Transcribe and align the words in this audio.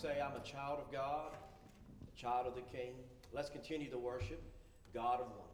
say, 0.00 0.18
I'm 0.18 0.34
a 0.34 0.44
child 0.44 0.78
of 0.80 0.90
God, 0.90 1.32
a 2.08 2.18
child 2.18 2.46
of 2.46 2.54
the 2.54 2.62
King? 2.62 2.94
Let's 3.34 3.50
continue 3.50 3.90
to 3.90 3.98
worship 3.98 4.42
God 4.94 5.20
of 5.20 5.26
wonders. 5.26 5.49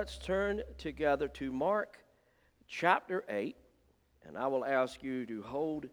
Let's 0.00 0.16
turn 0.16 0.62
together 0.78 1.28
to 1.28 1.52
Mark 1.52 1.98
chapter 2.66 3.22
8, 3.28 3.54
and 4.26 4.38
I 4.38 4.46
will 4.46 4.64
ask 4.64 5.02
you 5.02 5.26
to 5.26 5.42
hold 5.42 5.90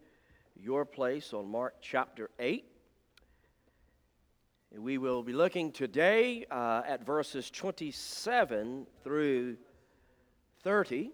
your 0.56 0.86
place 0.86 1.34
on 1.34 1.46
Mark 1.50 1.74
chapter 1.82 2.30
8. 2.38 2.64
We 4.74 4.96
will 4.96 5.22
be 5.22 5.34
looking 5.34 5.72
today 5.72 6.46
uh, 6.50 6.84
at 6.88 7.04
verses 7.04 7.50
27 7.50 8.86
through 9.04 9.58
30. 10.62 11.10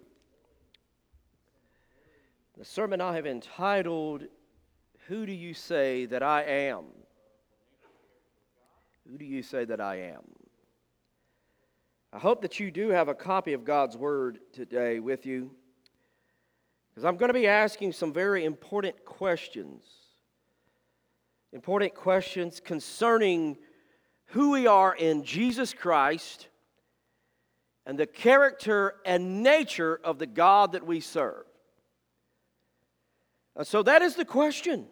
The 2.56 2.64
sermon 2.64 3.00
I 3.00 3.17
have 3.17 3.26
entitled, 3.26 4.23
Who 5.08 5.26
Do 5.26 5.32
You 5.32 5.52
Say 5.52 6.06
That 6.06 6.23
I 6.23 6.43
Am? 6.43 6.85
Who 9.11 9.19
do 9.19 9.25
you 9.25 9.43
say 9.43 9.64
that 9.64 9.81
I 9.81 9.97
am? 9.97 10.44
I 12.14 12.19
hope 12.20 12.43
that 12.43 12.61
you 12.61 12.70
do 12.70 12.90
have 12.90 13.08
a 13.08 13.14
copy 13.14 13.55
of 13.55 13.64
God's 13.64 13.96
Word 13.96 14.38
today 14.52 15.00
with 15.00 15.26
you, 15.26 15.50
because 16.88 17.05
I'm 17.05 17.16
going 17.16 17.31
to 17.31 17.34
be 17.34 17.49
asking 17.49 17.90
some 17.90 18.12
very 18.12 18.44
important 18.44 19.05
questions. 19.05 19.82
Important 21.52 21.93
questions 21.93 22.61
concerning 22.64 23.56
who 24.26 24.52
we 24.52 24.69
are 24.69 24.94
in 24.94 25.25
Jesus 25.25 25.75
Christ 25.75 26.46
and 27.84 27.99
the 27.99 28.06
character 28.06 28.94
and 29.05 29.43
nature 29.43 29.99
of 30.05 30.20
the 30.20 30.26
God 30.26 30.70
that 30.70 30.87
we 30.87 31.00
serve. 31.00 31.43
And 33.56 33.66
so 33.66 33.82
that 33.82 34.02
is 34.02 34.14
the 34.14 34.25
question. 34.25 34.87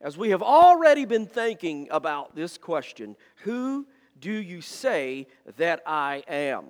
As 0.00 0.16
we 0.16 0.30
have 0.30 0.42
already 0.42 1.06
been 1.06 1.26
thinking 1.26 1.88
about 1.90 2.36
this 2.36 2.56
question, 2.56 3.16
who 3.38 3.88
do 4.22 4.32
you 4.32 4.60
say 4.60 5.26
that 5.58 5.82
I 5.84 6.22
am? 6.28 6.66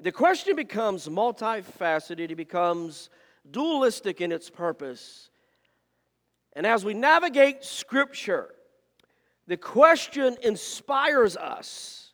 The 0.00 0.10
question 0.10 0.56
becomes 0.56 1.08
multifaceted, 1.08 2.30
it 2.30 2.36
becomes 2.36 3.10
dualistic 3.50 4.20
in 4.20 4.32
its 4.32 4.50
purpose. 4.50 5.30
And 6.54 6.66
as 6.66 6.84
we 6.84 6.94
navigate 6.94 7.64
Scripture, 7.64 8.54
the 9.46 9.58
question 9.58 10.36
inspires 10.42 11.36
us. 11.36 12.12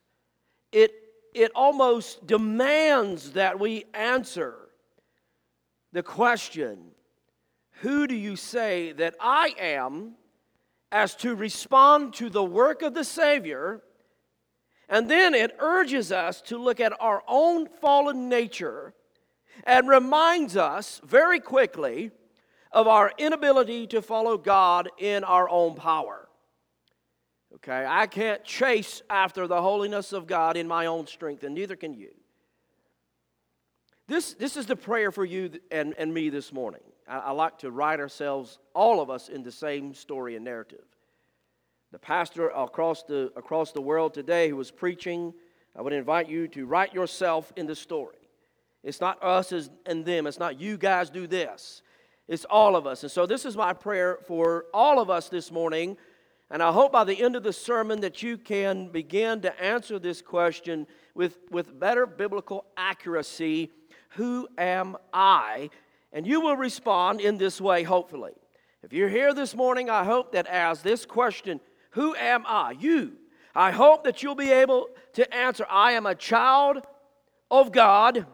It, 0.72 0.93
it 1.32 1.52
almost 1.54 2.26
demands 2.26 3.32
that 3.32 3.58
we 3.58 3.84
answer 3.94 4.56
the 5.93 6.02
question 6.02 6.90
Who 7.82 8.08
do 8.08 8.16
you 8.16 8.34
say 8.34 8.93
that 8.93 9.14
I 9.20 9.54
am? 9.58 10.16
as 10.93 11.14
to 11.16 11.34
respond 11.34 12.12
to 12.12 12.28
the 12.28 12.44
work 12.44 12.82
of 12.82 12.93
the 12.93 13.02
Savior. 13.02 13.81
And 14.92 15.10
then 15.10 15.32
it 15.32 15.56
urges 15.58 16.12
us 16.12 16.42
to 16.42 16.58
look 16.58 16.78
at 16.78 16.92
our 17.00 17.22
own 17.26 17.66
fallen 17.66 18.28
nature 18.28 18.92
and 19.64 19.88
reminds 19.88 20.54
us 20.54 21.00
very 21.02 21.40
quickly 21.40 22.10
of 22.70 22.86
our 22.86 23.10
inability 23.16 23.86
to 23.86 24.02
follow 24.02 24.36
God 24.36 24.90
in 24.98 25.24
our 25.24 25.48
own 25.48 25.76
power. 25.76 26.28
Okay? 27.54 27.86
I 27.88 28.06
can't 28.06 28.44
chase 28.44 29.00
after 29.08 29.46
the 29.46 29.62
holiness 29.62 30.12
of 30.12 30.26
God 30.26 30.58
in 30.58 30.68
my 30.68 30.84
own 30.84 31.06
strength, 31.06 31.42
and 31.42 31.54
neither 31.54 31.74
can 31.74 31.94
you. 31.94 32.10
This, 34.08 34.34
this 34.34 34.58
is 34.58 34.66
the 34.66 34.76
prayer 34.76 35.10
for 35.10 35.24
you 35.24 35.52
and, 35.70 35.94
and 35.96 36.12
me 36.12 36.28
this 36.28 36.52
morning. 36.52 36.82
I, 37.08 37.18
I 37.18 37.30
like 37.30 37.56
to 37.60 37.70
write 37.70 37.98
ourselves, 37.98 38.58
all 38.74 39.00
of 39.00 39.08
us, 39.08 39.30
in 39.30 39.42
the 39.42 39.52
same 39.52 39.94
story 39.94 40.36
and 40.36 40.44
narrative. 40.44 40.84
The 41.92 41.98
pastor 41.98 42.48
across 42.48 43.02
the, 43.02 43.30
across 43.36 43.72
the 43.72 43.82
world 43.82 44.14
today 44.14 44.48
who 44.48 44.56
was 44.56 44.70
preaching, 44.70 45.34
I 45.76 45.82
would 45.82 45.92
invite 45.92 46.26
you 46.26 46.48
to 46.48 46.64
write 46.64 46.94
yourself 46.94 47.52
in 47.54 47.66
the 47.66 47.76
story. 47.76 48.16
It's 48.82 49.00
not 49.00 49.22
us 49.22 49.52
and 49.84 50.04
them, 50.04 50.26
it's 50.26 50.38
not 50.38 50.58
you 50.58 50.78
guys 50.78 51.10
do 51.10 51.26
this. 51.26 51.82
It's 52.28 52.46
all 52.46 52.76
of 52.76 52.86
us. 52.86 53.02
And 53.02 53.12
so, 53.12 53.26
this 53.26 53.44
is 53.44 53.56
my 53.58 53.74
prayer 53.74 54.18
for 54.26 54.64
all 54.72 55.00
of 55.00 55.10
us 55.10 55.28
this 55.28 55.52
morning. 55.52 55.98
And 56.50 56.62
I 56.62 56.72
hope 56.72 56.92
by 56.92 57.04
the 57.04 57.22
end 57.22 57.36
of 57.36 57.42
the 57.42 57.52
sermon 57.52 58.00
that 58.00 58.22
you 58.22 58.38
can 58.38 58.88
begin 58.88 59.42
to 59.42 59.62
answer 59.62 59.98
this 59.98 60.22
question 60.22 60.86
with, 61.14 61.38
with 61.50 61.78
better 61.78 62.06
biblical 62.06 62.64
accuracy 62.76 63.70
Who 64.10 64.48
am 64.56 64.96
I? 65.12 65.68
And 66.10 66.26
you 66.26 66.40
will 66.40 66.56
respond 66.56 67.20
in 67.20 67.36
this 67.36 67.60
way, 67.60 67.82
hopefully. 67.82 68.32
If 68.82 68.92
you're 68.92 69.08
here 69.08 69.34
this 69.34 69.54
morning, 69.54 69.90
I 69.90 70.04
hope 70.04 70.32
that 70.32 70.46
as 70.46 70.82
this 70.82 71.06
question, 71.06 71.60
Who 71.92 72.14
am 72.16 72.44
I? 72.46 72.72
You, 72.72 73.12
I 73.54 73.70
hope 73.70 74.04
that 74.04 74.22
you'll 74.22 74.34
be 74.34 74.50
able 74.50 74.88
to 75.14 75.34
answer, 75.34 75.66
I 75.68 75.92
am 75.92 76.06
a 76.06 76.14
child 76.14 76.82
of 77.50 77.70
God 77.70 78.26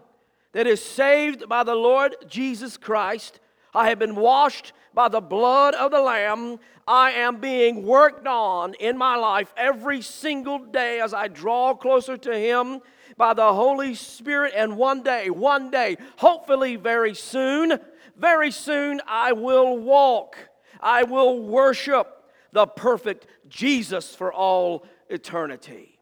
that 0.53 0.67
is 0.67 0.83
saved 0.83 1.49
by 1.49 1.65
the 1.65 1.75
Lord 1.75 2.15
Jesus 2.29 2.77
Christ. 2.77 3.41
I 3.75 3.89
have 3.89 3.99
been 3.99 4.17
washed 4.17 4.73
by 4.95 5.09
the 5.09 5.21
blood 5.21 5.75
of 5.75 5.91
the 5.91 6.01
Lamb. 6.01 6.59
I 6.87 7.13
am 7.13 7.41
being 7.41 7.83
worked 7.85 8.27
on 8.27 8.75
in 8.75 8.97
my 8.97 9.17
life 9.17 9.53
every 9.57 10.03
single 10.03 10.59
day 10.59 11.01
as 11.01 11.13
I 11.13 11.29
draw 11.29 11.75
closer 11.75 12.17
to 12.17 12.39
Him 12.39 12.81
by 13.17 13.35
the 13.35 13.53
Holy 13.53 13.95
Spirit. 13.95 14.55
And 14.57 14.77
one 14.77 15.03
day, 15.03 15.31
one 15.31 15.71
day, 15.71 15.97
hopefully 16.17 16.77
very 16.77 17.15
soon, 17.15 17.79
very 18.17 18.51
soon, 18.51 19.01
I 19.07 19.33
will 19.33 19.77
walk, 19.77 20.39
I 20.81 21.03
will 21.03 21.41
worship 21.41 22.15
the 22.53 22.67
perfect 22.67 23.27
Jesus 23.49 24.15
for 24.15 24.33
all 24.33 24.85
eternity. 25.09 25.99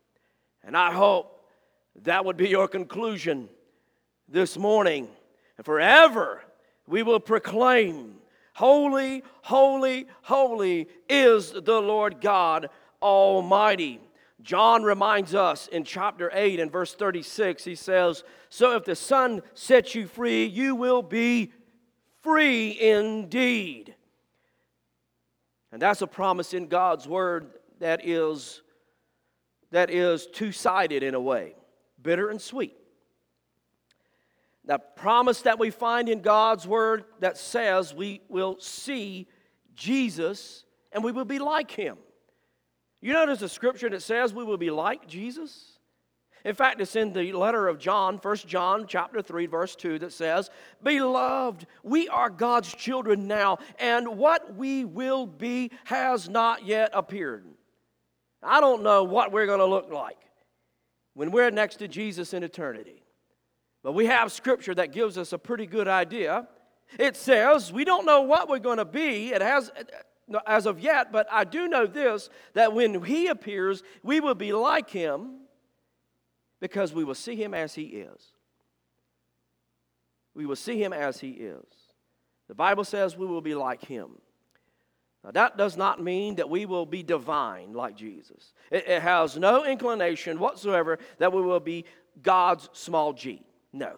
And 0.63 0.77
I 0.77 0.93
hope 0.93 1.45
that 2.03 2.25
would 2.25 2.37
be 2.37 2.49
your 2.49 2.69
conclusion 2.69 3.49
this 4.29 4.59
morning. 4.59 5.09
And 5.57 5.65
forever 5.65 6.43
we 6.87 7.03
will 7.03 7.21
proclaim, 7.21 8.17
Holy, 8.55 9.23
holy, 9.43 10.07
holy 10.23 10.89
is 11.09 11.53
the 11.53 11.81
Lord 11.81 12.21
God 12.21 12.71
Almighty. 13.03 14.01
John 14.41 14.83
reminds 14.85 15.35
us 15.35 15.67
in 15.67 15.85
chapter 15.85 16.31
8 16.33 16.61
and 16.61 16.71
verse 16.71 16.95
36, 16.95 17.65
he 17.65 17.75
says, 17.75 18.23
So 18.49 18.77
if 18.77 18.85
the 18.85 18.95
Son 18.95 19.43
sets 19.55 19.95
you 19.95 20.07
free, 20.07 20.47
you 20.47 20.75
will 20.75 21.03
be 21.03 21.53
free 22.23 22.81
indeed. 22.81 23.96
And 25.77 25.83
that's 25.83 26.01
a 26.01 26.07
promise 26.07 26.55
in 26.55 26.69
God's 26.69 27.07
word 27.07 27.51
that 27.81 28.01
is, 28.03 28.63
that 29.73 29.91
is 29.91 30.27
two 30.27 30.51
sided 30.51 31.03
in 31.03 31.15
a 31.15 31.21
way 31.21 31.53
bitter 32.03 32.31
and 32.31 32.41
sweet. 32.41 32.75
The 34.65 34.79
promise 34.79 35.43
that 35.43 35.59
we 35.59 35.69
find 35.69 36.09
in 36.09 36.23
God's 36.23 36.67
word 36.67 37.05
that 37.21 37.37
says 37.37 37.93
we 37.93 38.23
will 38.31 38.57
see 38.59 39.29
Jesus 39.75 40.65
and 40.93 41.05
we 41.05 41.13
will 41.13 41.27
be 41.27 41.39
like 41.39 41.71
him. 41.71 41.99
You 43.03 43.13
know, 43.13 43.27
there's 43.27 43.43
a 43.43 43.49
scripture 43.49 43.91
that 43.91 44.01
says 44.01 44.33
we 44.33 44.45
will 44.45 44.57
be 44.57 44.71
like 44.71 45.07
Jesus. 45.07 45.76
In 46.47 46.55
fact, 46.55 46.81
it's 46.81 46.95
in 46.95 47.13
the 47.13 47.33
letter 47.33 47.67
of 47.67 47.77
John, 47.77 48.19
1 48.19 48.37
John 48.47 48.87
chapter 48.87 49.21
3, 49.21 49.47
verse 49.47 49.75
2, 49.75 49.99
that 49.99 50.13
says, 50.13 50.49
Beloved, 50.81 51.67
we 51.83 52.09
are 52.09 52.31
God's 52.31 52.73
children 52.73 53.27
now, 53.27 53.59
and 53.81 54.17
what 54.17 54.55
we 54.55 54.85
will 54.85 55.27
be 55.27 55.73
has 55.87 56.29
not 56.29 56.65
yet 56.65 56.91
appeared. 56.95 57.45
I 58.45 58.61
don't 58.61 58.85
know 58.85 59.03
what 59.03 59.33
we're 59.33 59.47
going 59.47 59.59
to 59.59 59.67
look 59.67 59.91
like 59.91 60.19
when 61.15 61.33
we're 61.33 61.51
next 61.51 61.79
to 61.79 61.89
Jesus 61.89 62.33
in 62.33 62.45
eternity. 62.45 63.03
But 63.83 63.95
we 63.95 64.07
have 64.07 64.31
scripture 64.31 64.75
that 64.77 64.93
gives 64.93 65.19
us 65.19 65.33
a 65.33 65.39
pretty 65.39 65.67
good 65.67 65.89
idea. 65.89 66.47
It 66.97 67.17
says, 67.17 67.73
we 67.73 67.85
don't 67.85 68.07
know 68.07 68.23
what 68.23 68.49
we're 68.49 68.61
going 68.61 68.79
to 68.79 68.85
be. 68.85 69.33
It 69.33 69.43
has 69.43 69.73
as 70.47 70.67
of 70.67 70.79
yet, 70.79 71.11
but 71.11 71.27
I 71.29 71.43
do 71.43 71.67
know 71.67 71.87
this 71.87 72.31
that 72.55 72.73
when 72.73 73.03
he 73.03 73.27
appears, 73.27 73.83
we 74.05 74.21
will 74.21 74.37
be 74.37 74.53
like 74.53 74.91
him 74.91 75.41
because 76.61 76.93
we 76.93 77.05
will 77.05 77.15
see 77.15 77.37
him 77.37 77.55
as 77.55 77.75
he 77.75 77.85
is. 77.85 78.33
We 80.35 80.47
will 80.47 80.57
see 80.57 80.83
him 80.83 80.93
as 80.93 81.21
he 81.21 81.31
is. 81.31 81.65
The 82.49 82.55
Bible 82.55 82.85
says 82.85 83.17
we 83.17 83.27
will 83.27 83.41
be 83.41 83.55
like 83.55 83.85
him. 83.85 84.19
Now, 85.25 85.33
that 85.33 85.57
does 85.57 85.77
not 85.77 86.01
mean 86.01 86.37
that 86.37 86.49
we 86.49 86.67
will 86.67 86.87
be 86.87 87.03
divine 87.03 87.73
like 87.73 87.97
Jesus. 87.97 88.53
It, 88.71 88.87
it 88.87 89.03
has 89.03 89.37
no 89.37 89.65
inclination 89.65 90.39
whatsoever 90.39 90.99
that 91.19 91.33
we 91.33 91.43
will 91.43 91.61
be 91.61 91.85
God's 92.23 92.69
small 92.73 93.13
g. 93.13 93.43
No. 93.73 93.97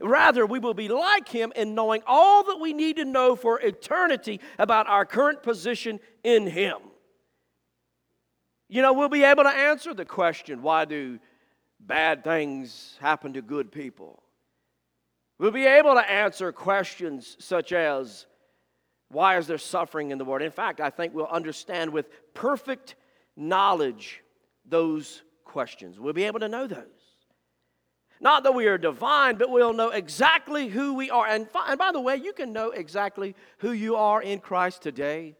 Rather, 0.00 0.46
we 0.46 0.58
will 0.58 0.74
be 0.74 0.88
like 0.88 1.28
him 1.28 1.52
in 1.54 1.74
knowing 1.74 2.02
all 2.06 2.44
that 2.44 2.58
we 2.60 2.72
need 2.72 2.96
to 2.96 3.04
know 3.04 3.36
for 3.36 3.60
eternity 3.60 4.40
about 4.58 4.86
our 4.88 5.04
current 5.04 5.42
position 5.42 6.00
in 6.24 6.46
him. 6.46 6.78
You 8.68 8.82
know, 8.82 8.92
we'll 8.92 9.08
be 9.08 9.24
able 9.24 9.42
to 9.42 9.50
answer 9.50 9.92
the 9.94 10.04
question 10.04 10.62
why 10.62 10.84
do 10.84 11.18
bad 11.86 12.22
things 12.24 12.96
happen 13.00 13.32
to 13.32 13.42
good 13.42 13.72
people? 13.72 14.22
We'll 15.38 15.50
be 15.50 15.66
able 15.66 15.94
to 15.94 16.10
answer 16.10 16.52
questions 16.52 17.36
such 17.38 17.72
as 17.72 18.26
why 19.08 19.38
is 19.38 19.46
there 19.46 19.58
suffering 19.58 20.10
in 20.10 20.18
the 20.18 20.24
world? 20.24 20.42
In 20.42 20.52
fact, 20.52 20.80
I 20.80 20.90
think 20.90 21.14
we'll 21.14 21.26
understand 21.26 21.92
with 21.92 22.08
perfect 22.34 22.94
knowledge 23.36 24.22
those 24.64 25.22
questions. 25.44 25.98
We'll 25.98 26.12
be 26.12 26.24
able 26.24 26.40
to 26.40 26.48
know 26.48 26.66
those. 26.66 26.86
Not 28.20 28.42
that 28.42 28.54
we 28.54 28.66
are 28.66 28.76
divine, 28.76 29.36
but 29.36 29.50
we'll 29.50 29.72
know 29.72 29.88
exactly 29.88 30.68
who 30.68 30.94
we 30.94 31.10
are. 31.10 31.26
And, 31.26 31.48
and 31.66 31.78
by 31.78 31.90
the 31.90 32.00
way, 32.00 32.16
you 32.16 32.34
can 32.34 32.52
know 32.52 32.70
exactly 32.70 33.34
who 33.58 33.72
you 33.72 33.96
are 33.96 34.22
in 34.22 34.40
Christ 34.40 34.82
today. 34.82 35.36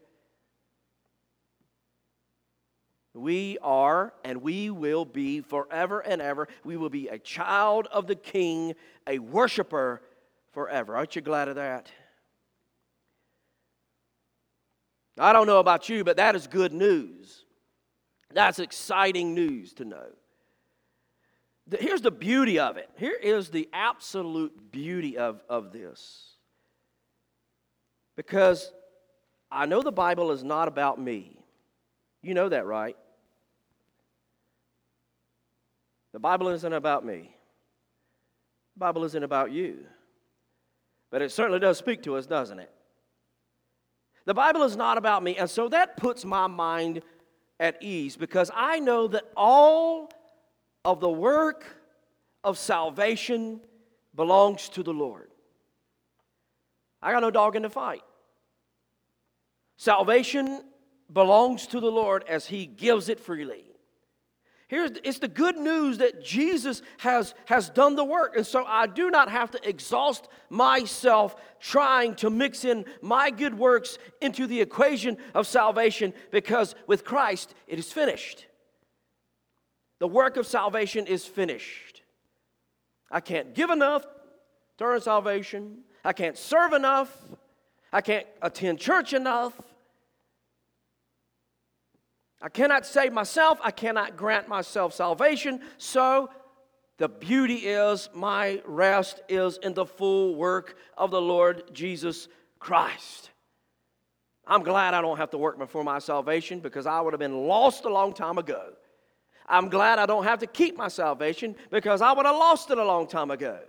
We 3.13 3.57
are 3.61 4.13
and 4.23 4.41
we 4.41 4.69
will 4.69 5.05
be 5.05 5.41
forever 5.41 5.99
and 5.99 6.21
ever. 6.21 6.47
We 6.63 6.77
will 6.77 6.89
be 6.89 7.07
a 7.09 7.19
child 7.19 7.87
of 7.91 8.07
the 8.07 8.15
King, 8.15 8.75
a 9.05 9.19
worshiper 9.19 10.01
forever. 10.53 10.95
Aren't 10.95 11.15
you 11.15 11.21
glad 11.21 11.47
of 11.47 11.55
that? 11.55 11.91
I 15.19 15.33
don't 15.33 15.47
know 15.47 15.59
about 15.59 15.89
you, 15.89 16.03
but 16.03 16.17
that 16.17 16.35
is 16.35 16.47
good 16.47 16.73
news. 16.73 17.43
That's 18.33 18.59
exciting 18.59 19.33
news 19.35 19.73
to 19.73 19.85
know 19.85 20.07
here's 21.79 22.01
the 22.01 22.11
beauty 22.11 22.59
of 22.59 22.77
it. 22.77 22.89
Here 22.97 23.17
is 23.21 23.49
the 23.49 23.69
absolute 23.71 24.71
beauty 24.71 25.17
of, 25.17 25.41
of 25.49 25.71
this. 25.71 26.35
Because 28.17 28.71
I 29.51 29.65
know 29.65 29.81
the 29.81 29.91
Bible 29.91 30.31
is 30.31 30.43
not 30.43 30.67
about 30.67 30.99
me. 30.99 31.39
You 32.21 32.33
know 32.33 32.49
that, 32.49 32.65
right? 32.65 32.97
The 36.13 36.19
Bible 36.19 36.49
isn't 36.49 36.73
about 36.73 37.05
me. 37.05 37.35
The 38.75 38.79
Bible 38.79 39.03
isn't 39.05 39.23
about 39.23 39.51
you. 39.51 39.85
But 41.09 41.21
it 41.21 41.31
certainly 41.31 41.59
does 41.59 41.77
speak 41.77 42.03
to 42.03 42.15
us, 42.15 42.25
doesn't 42.25 42.59
it? 42.59 42.71
The 44.25 44.33
Bible 44.33 44.63
is 44.63 44.75
not 44.75 44.97
about 44.97 45.23
me. 45.23 45.37
And 45.37 45.49
so 45.49 45.69
that 45.69 45.97
puts 45.97 46.25
my 46.25 46.47
mind 46.47 47.01
at 47.59 47.81
ease 47.81 48.17
because 48.17 48.51
I 48.53 48.79
know 48.79 49.07
that 49.07 49.23
all 49.35 50.09
of 50.83 50.99
the 50.99 51.09
work 51.09 51.65
of 52.43 52.57
salvation 52.57 53.61
belongs 54.15 54.69
to 54.69 54.83
the 54.83 54.93
Lord. 54.93 55.29
I 57.01 57.11
got 57.11 57.21
no 57.21 57.31
dog 57.31 57.55
in 57.55 57.63
the 57.63 57.69
fight. 57.69 58.03
Salvation 59.77 60.63
belongs 61.11 61.67
to 61.67 61.79
the 61.79 61.91
Lord 61.91 62.23
as 62.27 62.45
He 62.45 62.65
gives 62.65 63.09
it 63.09 63.19
freely. 63.19 63.70
Here's 64.71 64.91
it's 65.03 65.19
the 65.19 65.27
good 65.27 65.57
news 65.57 65.97
that 65.97 66.23
Jesus 66.23 66.81
has, 66.99 67.35
has 67.43 67.69
done 67.69 67.97
the 67.97 68.05
work. 68.05 68.37
And 68.37 68.47
so 68.47 68.63
I 68.63 68.87
do 68.87 69.11
not 69.11 69.29
have 69.29 69.51
to 69.51 69.67
exhaust 69.67 70.29
myself 70.49 71.35
trying 71.59 72.15
to 72.15 72.29
mix 72.29 72.63
in 72.63 72.85
my 73.01 73.31
good 73.31 73.53
works 73.57 73.97
into 74.21 74.47
the 74.47 74.61
equation 74.61 75.17
of 75.35 75.45
salvation 75.45 76.13
because 76.31 76.73
with 76.87 77.03
Christ 77.03 77.53
it 77.67 77.79
is 77.79 77.91
finished. 77.91 78.45
The 79.99 80.07
work 80.07 80.37
of 80.37 80.47
salvation 80.47 81.05
is 81.05 81.25
finished. 81.25 82.01
I 83.11 83.19
can't 83.19 83.53
give 83.53 83.71
enough 83.71 84.05
to 84.77 84.85
earn 84.85 85.01
salvation. 85.01 85.79
I 86.05 86.13
can't 86.13 86.37
serve 86.37 86.71
enough. 86.71 87.13
I 87.91 87.99
can't 87.99 88.25
attend 88.41 88.79
church 88.79 89.11
enough. 89.11 89.53
I 92.41 92.49
cannot 92.49 92.85
save 92.85 93.13
myself. 93.13 93.59
I 93.63 93.71
cannot 93.71 94.17
grant 94.17 94.47
myself 94.47 94.93
salvation. 94.93 95.61
So 95.77 96.29
the 96.97 97.07
beauty 97.07 97.55
is 97.55 98.09
my 98.13 98.61
rest 98.65 99.21
is 99.29 99.57
in 99.57 99.73
the 99.73 99.85
full 99.85 100.35
work 100.35 100.75
of 100.97 101.11
the 101.11 101.21
Lord 101.21 101.63
Jesus 101.73 102.27
Christ. 102.59 103.29
I'm 104.47 104.63
glad 104.63 104.93
I 104.93 105.01
don't 105.01 105.17
have 105.17 105.29
to 105.31 105.37
work 105.37 105.69
for 105.69 105.83
my 105.83 105.99
salvation 105.99 106.59
because 106.59 106.85
I 106.87 106.99
would 106.99 107.13
have 107.13 107.19
been 107.19 107.47
lost 107.47 107.85
a 107.85 107.89
long 107.89 108.13
time 108.13 108.37
ago. 108.37 108.73
I'm 109.47 109.69
glad 109.69 109.99
I 109.99 110.05
don't 110.05 110.23
have 110.23 110.39
to 110.39 110.47
keep 110.47 110.77
my 110.77 110.87
salvation 110.87 111.55
because 111.69 112.01
I 112.01 112.11
would 112.11 112.25
have 112.25 112.35
lost 112.35 112.71
it 112.71 112.77
a 112.77 112.83
long 112.83 113.07
time 113.07 113.31
ago. 113.31 113.59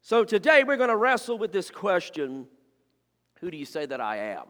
So 0.00 0.24
today 0.24 0.64
we're 0.64 0.76
going 0.76 0.88
to 0.88 0.96
wrestle 0.96 1.38
with 1.38 1.52
this 1.52 1.70
question 1.70 2.46
Who 3.40 3.50
do 3.50 3.56
you 3.56 3.66
say 3.66 3.84
that 3.86 4.00
I 4.00 4.16
am? 4.16 4.46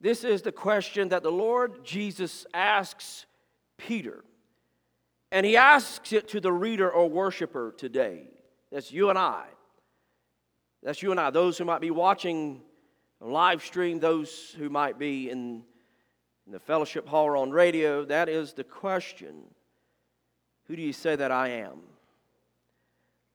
This 0.00 0.24
is 0.24 0.42
the 0.42 0.52
question 0.52 1.08
that 1.08 1.22
the 1.22 1.32
Lord 1.32 1.84
Jesus 1.84 2.46
asks 2.54 3.26
Peter. 3.76 4.24
And 5.30 5.44
he 5.44 5.56
asks 5.56 6.12
it 6.12 6.28
to 6.28 6.40
the 6.40 6.52
reader 6.52 6.90
or 6.90 7.08
worshiper 7.08 7.74
today. 7.76 8.28
That's 8.70 8.92
you 8.92 9.10
and 9.10 9.18
I. 9.18 9.44
That's 10.82 11.02
you 11.02 11.10
and 11.10 11.20
I. 11.20 11.30
Those 11.30 11.58
who 11.58 11.64
might 11.64 11.80
be 11.80 11.90
watching 11.90 12.62
live 13.20 13.64
stream, 13.64 13.98
those 13.98 14.54
who 14.56 14.68
might 14.70 14.98
be 14.98 15.30
in, 15.30 15.62
in 16.46 16.52
the 16.52 16.60
fellowship 16.60 17.06
hall 17.06 17.26
or 17.26 17.36
on 17.36 17.50
radio. 17.50 18.04
That 18.04 18.28
is 18.28 18.52
the 18.52 18.64
question 18.64 19.42
Who 20.66 20.76
do 20.76 20.82
you 20.82 20.92
say 20.92 21.16
that 21.16 21.30
I 21.30 21.48
am? 21.48 21.80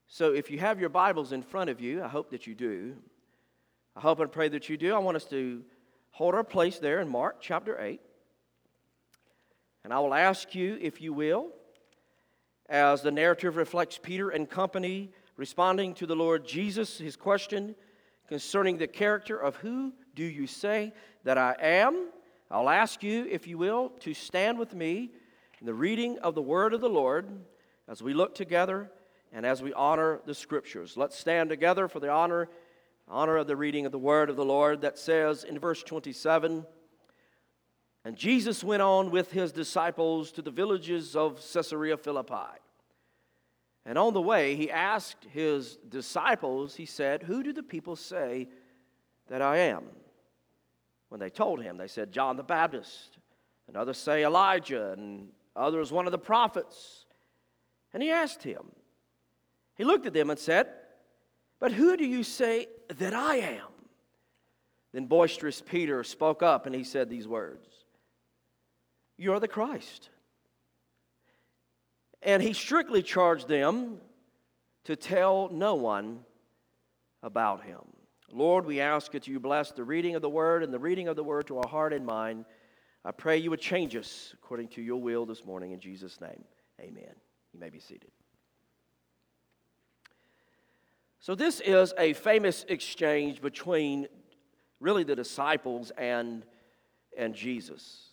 So 0.08 0.34
if 0.34 0.52
you 0.52 0.60
have 0.60 0.80
your 0.80 0.90
Bibles 0.90 1.32
in 1.32 1.42
front 1.42 1.70
of 1.70 1.82
you, 1.82 2.04
I 2.04 2.08
hope 2.08 2.30
that 2.32 2.48
you 2.48 2.56
do. 2.56 2.96
I 3.96 4.00
hope 4.00 4.20
and 4.20 4.32
pray 4.32 4.48
that 4.50 4.70
you 4.70 4.78
do. 4.78 4.94
I 4.94 5.00
want 5.00 5.18
us 5.18 5.26
to 5.26 5.64
hold 6.14 6.36
our 6.36 6.44
place 6.44 6.78
there 6.78 7.00
in 7.00 7.10
Mark 7.10 7.38
chapter 7.42 7.80
8. 7.80 8.00
And 9.84 9.92
I 9.92 10.00
will 10.00 10.14
ask 10.14 10.56
you, 10.56 10.78
if 10.80 11.02
you 11.02 11.12
will, 11.12 11.48
as 12.70 13.02
the 13.02 13.12
narrative 13.12 13.58
reflects 13.58 14.00
Peter 14.02 14.30
and 14.30 14.50
company 14.50 15.12
responding 15.38 15.96
to 15.96 16.06
the 16.06 16.16
Lord 16.16 16.48
Jesus, 16.48 17.00
his 17.00 17.16
question 17.16 17.76
concerning 18.28 18.78
the 18.78 18.88
character 18.88 19.38
of 19.38 19.56
who 19.58 19.92
do 20.14 20.24
you 20.24 20.46
say 20.46 20.94
that 21.24 21.40
I 21.40 21.56
am? 21.60 22.10
I'll 22.52 22.70
ask 22.70 23.02
you, 23.02 23.28
if 23.30 23.48
you 23.48 23.58
will, 23.58 23.90
to 24.02 24.14
stand 24.14 24.60
with 24.60 24.76
me 24.76 25.10
in 25.60 25.66
the 25.66 25.74
reading 25.74 26.20
of 26.20 26.36
the 26.36 26.42
word 26.44 26.76
of 26.76 26.82
the 26.82 26.90
Lord 26.90 27.28
as 27.88 28.04
we 28.04 28.14
look 28.14 28.36
together 28.36 28.92
and 29.32 29.48
as 29.48 29.64
we 29.64 29.74
honor 29.74 30.22
the 30.28 30.36
scriptures. 30.36 30.96
Let's 30.96 31.18
stand 31.18 31.50
together 31.50 31.88
for 31.88 32.00
the 32.00 32.12
honor, 32.12 32.50
honor 33.14 33.38
of 33.38 33.46
the 33.46 33.56
reading 33.56 33.86
of 33.86 33.92
the 33.92 34.00
word 34.00 34.32
of 34.32 34.36
the 34.36 34.44
Lord 34.44 34.82
that 34.82 34.98
says 34.98 35.44
in 35.44 35.60
verse 35.60 35.84
27 35.84 36.66
And 38.04 38.16
Jesus 38.16 38.64
went 38.64 38.82
on 38.82 39.12
with 39.12 39.32
his 39.32 39.52
disciples 39.52 40.32
to 40.32 40.42
the 40.42 40.50
villages 40.50 41.16
of 41.16 41.40
Caesarea 41.54 41.96
Philippi. 41.96 42.58
And 43.86 44.00
on 44.00 44.14
the 44.14 44.22
way, 44.22 44.56
he 44.56 44.72
asked 44.72 45.28
his 45.30 45.78
disciples, 45.90 46.76
he 46.76 46.88
said, 46.88 47.22
Who 47.22 47.44
do 47.44 47.54
the 47.54 47.62
people 47.62 47.96
say 47.96 48.50
that 49.28 49.44
I 49.44 49.58
am? 49.58 49.84
When 51.10 51.20
they 51.20 51.30
told 51.30 51.62
him, 51.62 51.78
they 51.78 51.88
said, 51.88 52.12
John 52.12 52.36
the 52.36 52.44
Baptist, 52.44 53.20
and 53.68 53.78
others 53.78 54.00
say 54.00 54.24
Elijah, 54.24 54.94
and 54.94 55.28
others 55.56 55.92
one 55.92 56.08
of 56.08 56.12
the 56.12 56.18
prophets. 56.18 57.06
And 57.94 58.02
he 58.02 58.10
asked 58.10 58.42
him, 58.42 58.72
he 59.76 59.84
looked 59.84 60.08
at 60.08 60.14
them 60.14 60.32
and 60.32 60.40
said, 60.40 60.68
But 61.60 61.74
who 61.74 61.96
do 61.96 62.06
you 62.06 62.24
say 62.24 62.68
that 62.90 63.14
I 63.14 63.36
am? 63.36 63.68
Then 64.94 65.08
boisterous 65.08 65.62
Peter 65.62 66.04
spoke 66.04 66.44
up 66.44 66.66
and 66.66 66.76
he 66.76 66.84
said 66.84 67.10
these 67.10 67.28
words 67.28 67.68
You 69.18 69.34
are 69.34 69.40
the 69.40 69.48
Christ. 69.48 70.10
And 72.22 72.42
he 72.42 72.54
strictly 72.54 73.04
charged 73.04 73.50
them 73.50 73.98
to 74.86 74.96
tell 74.96 75.50
no 75.52 75.76
one 75.76 76.22
about 77.22 77.64
him. 77.64 77.82
Lord, 78.32 78.66
we 78.66 78.80
ask 78.80 79.12
that 79.12 79.28
you 79.28 79.40
bless 79.40 79.72
the 79.72 79.84
reading 79.84 80.16
of 80.16 80.22
the 80.22 80.30
word 80.30 80.64
and 80.64 80.74
the 80.74 80.80
reading 80.80 81.08
of 81.08 81.16
the 81.16 81.24
word 81.24 81.48
to 81.48 81.58
our 81.58 81.68
heart 81.68 81.92
and 81.92 82.06
mind. 82.06 82.46
I 83.04 83.12
pray 83.12 83.38
you 83.38 83.50
would 83.50 83.60
change 83.60 83.96
us 83.96 84.34
according 84.34 84.70
to 84.70 84.82
your 84.82 85.02
will 85.02 85.26
this 85.26 85.46
morning 85.46 85.72
in 85.72 85.80
Jesus' 85.80 86.20
name. 86.22 86.44
Amen. 86.80 87.14
You 87.54 87.60
may 87.60 87.70
be 87.70 87.80
seated. 87.80 88.10
So, 91.24 91.36
this 91.36 91.62
is 91.62 91.94
a 91.98 92.12
famous 92.12 92.66
exchange 92.68 93.42
between 93.42 94.08
really 94.82 95.06
the 95.06 95.16
disciples 95.16 95.90
and, 95.98 96.44
and 97.18 97.34
Jesus. 97.34 98.10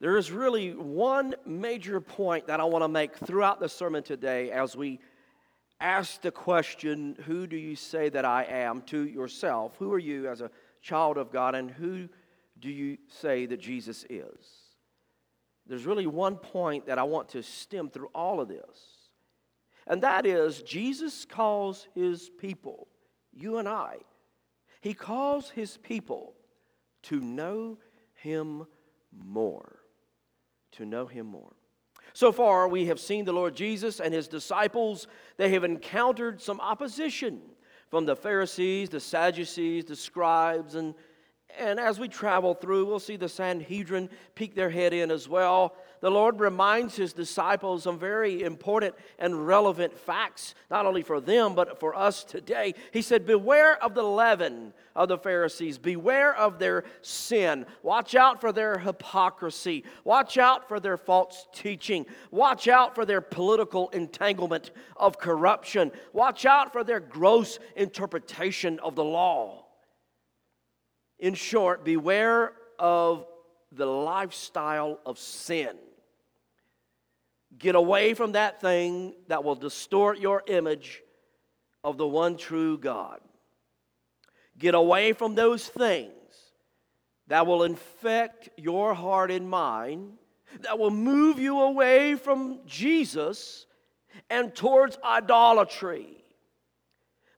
There 0.00 0.16
is 0.16 0.32
really 0.32 0.72
one 0.72 1.34
major 1.44 2.00
point 2.00 2.46
that 2.46 2.60
I 2.60 2.64
want 2.64 2.82
to 2.82 2.88
make 2.88 3.14
throughout 3.18 3.60
the 3.60 3.68
sermon 3.68 4.02
today 4.02 4.52
as 4.52 4.74
we 4.74 5.00
ask 5.80 6.22
the 6.22 6.30
question, 6.30 7.14
Who 7.26 7.46
do 7.46 7.58
you 7.58 7.76
say 7.76 8.08
that 8.08 8.24
I 8.24 8.44
am 8.44 8.80
to 8.86 9.06
yourself? 9.06 9.76
Who 9.78 9.92
are 9.92 9.98
you 9.98 10.30
as 10.30 10.40
a 10.40 10.50
child 10.80 11.18
of 11.18 11.30
God, 11.30 11.54
and 11.54 11.70
who 11.70 12.08
do 12.58 12.70
you 12.70 12.96
say 13.20 13.44
that 13.44 13.60
Jesus 13.60 14.06
is? 14.08 14.46
There's 15.66 15.84
really 15.84 16.06
one 16.06 16.36
point 16.36 16.86
that 16.86 16.98
I 16.98 17.02
want 17.02 17.28
to 17.30 17.42
stem 17.42 17.90
through 17.90 18.08
all 18.14 18.40
of 18.40 18.48
this. 18.48 18.93
And 19.86 20.02
that 20.02 20.26
is, 20.26 20.62
Jesus 20.62 21.24
calls 21.24 21.88
his 21.94 22.30
people, 22.38 22.88
you 23.32 23.58
and 23.58 23.68
I, 23.68 23.98
he 24.80 24.94
calls 24.94 25.50
his 25.50 25.76
people 25.78 26.34
to 27.04 27.20
know 27.20 27.78
him 28.14 28.66
more. 29.12 29.80
To 30.72 30.84
know 30.84 31.06
him 31.06 31.26
more. 31.26 31.54
So 32.12 32.32
far, 32.32 32.68
we 32.68 32.86
have 32.86 33.00
seen 33.00 33.24
the 33.24 33.32
Lord 33.32 33.54
Jesus 33.54 34.00
and 34.00 34.12
his 34.14 34.28
disciples, 34.28 35.06
they 35.36 35.50
have 35.50 35.64
encountered 35.64 36.40
some 36.40 36.60
opposition 36.60 37.40
from 37.90 38.06
the 38.06 38.16
Pharisees, 38.16 38.88
the 38.88 39.00
Sadducees, 39.00 39.84
the 39.84 39.96
scribes, 39.96 40.74
and 40.74 40.94
and 41.58 41.78
as 41.78 42.00
we 42.00 42.08
travel 42.08 42.54
through, 42.54 42.86
we'll 42.86 42.98
see 42.98 43.16
the 43.16 43.28
Sanhedrin 43.28 44.10
peek 44.34 44.54
their 44.54 44.70
head 44.70 44.92
in 44.92 45.10
as 45.10 45.28
well. 45.28 45.76
The 46.04 46.10
Lord 46.10 46.38
reminds 46.38 46.96
his 46.96 47.14
disciples 47.14 47.84
some 47.84 47.98
very 47.98 48.42
important 48.42 48.94
and 49.18 49.46
relevant 49.46 49.96
facts, 49.96 50.54
not 50.70 50.84
only 50.84 51.00
for 51.00 51.18
them, 51.18 51.54
but 51.54 51.80
for 51.80 51.96
us 51.96 52.24
today. 52.24 52.74
He 52.90 53.00
said, 53.00 53.24
Beware 53.24 53.82
of 53.82 53.94
the 53.94 54.02
leaven 54.02 54.74
of 54.94 55.08
the 55.08 55.16
Pharisees, 55.16 55.78
beware 55.78 56.36
of 56.36 56.58
their 56.58 56.84
sin. 57.00 57.64
Watch 57.82 58.14
out 58.14 58.38
for 58.38 58.52
their 58.52 58.76
hypocrisy, 58.76 59.82
watch 60.04 60.36
out 60.36 60.68
for 60.68 60.78
their 60.78 60.98
false 60.98 61.46
teaching, 61.54 62.04
watch 62.30 62.68
out 62.68 62.94
for 62.94 63.06
their 63.06 63.22
political 63.22 63.88
entanglement 63.88 64.72
of 64.98 65.16
corruption, 65.16 65.90
watch 66.12 66.44
out 66.44 66.70
for 66.70 66.84
their 66.84 67.00
gross 67.00 67.58
interpretation 67.76 68.78
of 68.80 68.94
the 68.94 69.02
law. 69.02 69.64
In 71.18 71.32
short, 71.32 71.82
beware 71.82 72.52
of 72.78 73.24
the 73.72 73.86
lifestyle 73.86 75.00
of 75.06 75.18
sin. 75.18 75.78
Get 77.58 77.74
away 77.74 78.14
from 78.14 78.32
that 78.32 78.60
thing 78.60 79.14
that 79.28 79.44
will 79.44 79.54
distort 79.54 80.18
your 80.18 80.42
image 80.46 81.02
of 81.82 81.96
the 81.98 82.06
one 82.06 82.36
true 82.36 82.78
God. 82.78 83.20
Get 84.58 84.74
away 84.74 85.12
from 85.12 85.34
those 85.34 85.66
things 85.66 86.12
that 87.28 87.46
will 87.46 87.64
infect 87.64 88.48
your 88.56 88.94
heart 88.94 89.30
and 89.30 89.48
mind, 89.48 90.12
that 90.60 90.78
will 90.78 90.90
move 90.90 91.38
you 91.38 91.60
away 91.60 92.14
from 92.16 92.60
Jesus 92.66 93.66
and 94.30 94.54
towards 94.54 94.98
idolatry. 95.04 96.24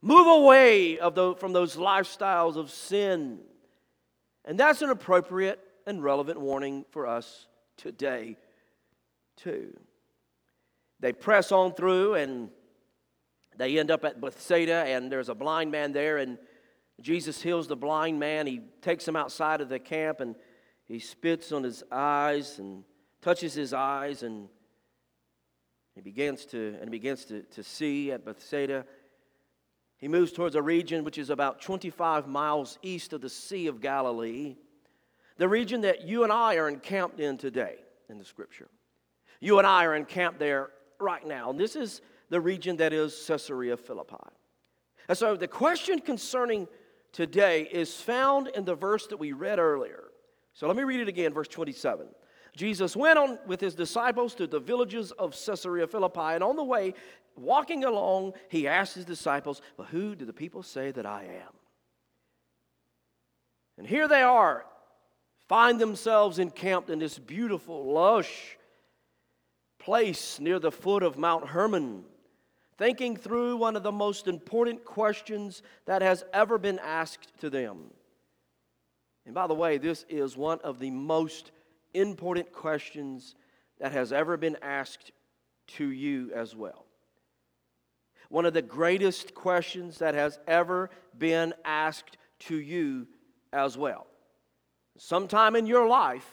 Move 0.03 0.27
away 0.27 0.97
the, 0.97 1.35
from 1.39 1.53
those 1.53 1.77
lifestyles 1.77 2.57
of 2.57 2.71
sin 2.71 3.41
and 4.47 4.59
that's 4.59 4.81
an 4.81 4.91
appropriate 4.91 5.59
and 5.87 6.03
relevant 6.03 6.41
warning 6.41 6.85
for 6.91 7.07
us 7.07 7.47
today, 7.77 8.37
too. 9.37 9.77
They 11.01 11.13
press 11.13 11.53
on 11.53 11.73
through 11.75 12.15
and 12.15 12.51
they 13.57 13.79
end 13.79 13.91
up 13.91 14.05
at 14.05 14.21
Bethsaida, 14.21 14.85
and 14.87 15.11
there's 15.11 15.31
a 15.31 15.35
blind 15.35 15.71
man 15.71 15.93
there, 15.93 16.19
and 16.19 16.37
Jesus 17.01 17.41
heals 17.41 17.69
the 17.69 17.77
blind 17.77 18.21
man. 18.21 18.47
He 18.47 18.61
takes 18.83 19.07
him 19.09 19.17
outside 19.17 19.61
of 19.61 19.69
the 19.69 19.79
camp 19.79 20.21
and 20.21 20.35
he 20.87 20.99
spits 20.99 21.53
on 21.53 21.63
his 21.63 21.83
eyes 21.91 22.59
and 22.59 22.85
touches 23.21 23.55
his 23.55 23.73
eyes, 23.73 24.23
and 24.23 24.49
he 25.95 26.01
begins 26.01 26.45
to 26.47 26.77
and 26.81 26.91
begins 26.91 27.25
to, 27.27 27.43
to 27.43 27.63
see 27.63 28.13
at 28.13 28.25
Bethsaida. 28.25 28.85
He 29.99 30.09
moves 30.09 30.33
towards 30.33 30.55
a 30.55 30.63
region 30.63 31.05
which 31.05 31.19
is 31.19 31.31
about 31.31 31.61
25 31.61 32.29
miles 32.29 32.79
east 32.83 33.13
of 33.13 33.21
the 33.21 33.31
Sea 33.31 33.67
of 33.67 33.81
Galilee, 33.81 34.57
the 35.39 35.49
region 35.49 35.81
that 35.81 36.07
you 36.07 36.23
and 36.23 36.33
I 36.33 36.57
are 36.57 36.69
encamped 36.69 37.19
in 37.19 37.37
today 37.37 37.77
in 38.09 38.19
the 38.19 38.25
scripture. 38.25 38.69
You 39.41 39.59
and 39.59 39.67
I 39.67 39.85
are 39.85 39.97
encamped 39.97 40.39
there 40.39 40.71
right 41.01 41.27
now. 41.27 41.51
And 41.51 41.59
this 41.59 41.77
is 41.77 42.01
the 42.29 42.41
region 42.41 42.77
that 42.77 42.93
is 42.93 43.25
Caesarea 43.27 43.77
Philippi. 43.77 44.17
And 45.09 45.17
so 45.17 45.37
the 45.37 45.49
question 45.49 46.01
concerning 46.01 46.69
today 47.13 47.69
is 47.71 47.95
found 47.95 48.49
in 48.49 48.65
the 48.65 48.75
verse 48.75 49.07
that 49.09 49.19
we 49.19 49.33
read 49.33 49.59
earlier. 49.59 50.05
So 50.55 50.67
let 50.67 50.77
me 50.77 50.83
read 50.83 51.01
it 51.01 51.09
again, 51.09 51.33
verse 51.33 51.49
27. 51.49 52.07
Jesus 52.57 52.97
went 52.97 53.19
on 53.19 53.39
with 53.47 53.61
his 53.61 53.75
disciples 53.75 54.35
to 54.37 54.47
the 54.47 54.59
villages 54.59 55.13
of 55.13 55.37
Caesarea 55.47 55.87
Philippi, 55.87 56.21
and 56.21 56.43
on 56.43 56.57
the 56.57 56.65
way, 56.65 56.95
walking 57.37 57.85
along, 57.85 58.33
he 58.49 58.67
asked 58.67 58.95
his 58.95 59.05
disciples, 59.05 59.61
Well, 59.77 59.87
who 59.87 60.15
do 60.15 60.25
the 60.25 60.33
people 60.33 60.63
say 60.63 60.91
that 60.91 61.05
I 61.05 61.25
am? 61.25 61.53
And 63.77 63.87
here 63.87 64.09
they 64.09 64.23
are, 64.23 64.65
find 65.49 65.79
themselves 65.79 66.39
encamped 66.39 66.89
in 66.89 66.99
this 66.99 67.19
beautiful, 67.19 67.93
lush 67.93 68.57
place 69.87 70.41
near 70.41 70.59
the 70.59 70.73
foot 70.73 71.05
of 71.05 71.17
Mount 71.17 71.47
Hermon, 71.47 72.03
thinking 72.77 73.17
through 73.17 73.57
one 73.57 73.77
of 73.77 73.85
the 73.85 73.93
most 73.93 74.27
important 74.27 74.85
questions 74.85 75.63
that 75.85 76.03
has 76.03 76.25
ever 76.33 76.59
been 76.59 76.81
asked 76.81 77.29
to 77.39 77.49
them. 77.49 77.93
And 79.27 79.33
by 79.33 79.47
the 79.47 79.55
way, 79.55 79.79
this 79.79 80.05
is 80.09 80.37
one 80.37 80.59
of 80.65 80.81
the 80.81 80.91
most 80.91 81.53
important 81.95 82.53
questions 82.53 83.37
that 83.79 83.93
has 83.93 84.13
ever 84.13 84.37
been 84.37 84.57
asked 84.61 85.13
to 85.69 85.89
you 85.89 86.33
as 86.35 86.57
well. 86.57 86.85
One 88.29 88.45
of 88.45 88.55
the 88.55 88.63
greatest 88.63 89.37
questions 89.37 89.99
that 89.99 90.15
has 90.15 90.41
ever 90.49 90.91
been 91.17 91.55
asked 91.65 92.17
to 92.41 92.57
you 92.57 93.07
as 93.53 93.79
well. 93.79 94.09
Sometime 94.99 95.55
in 95.55 95.65
your 95.65 95.87
life, 95.87 96.29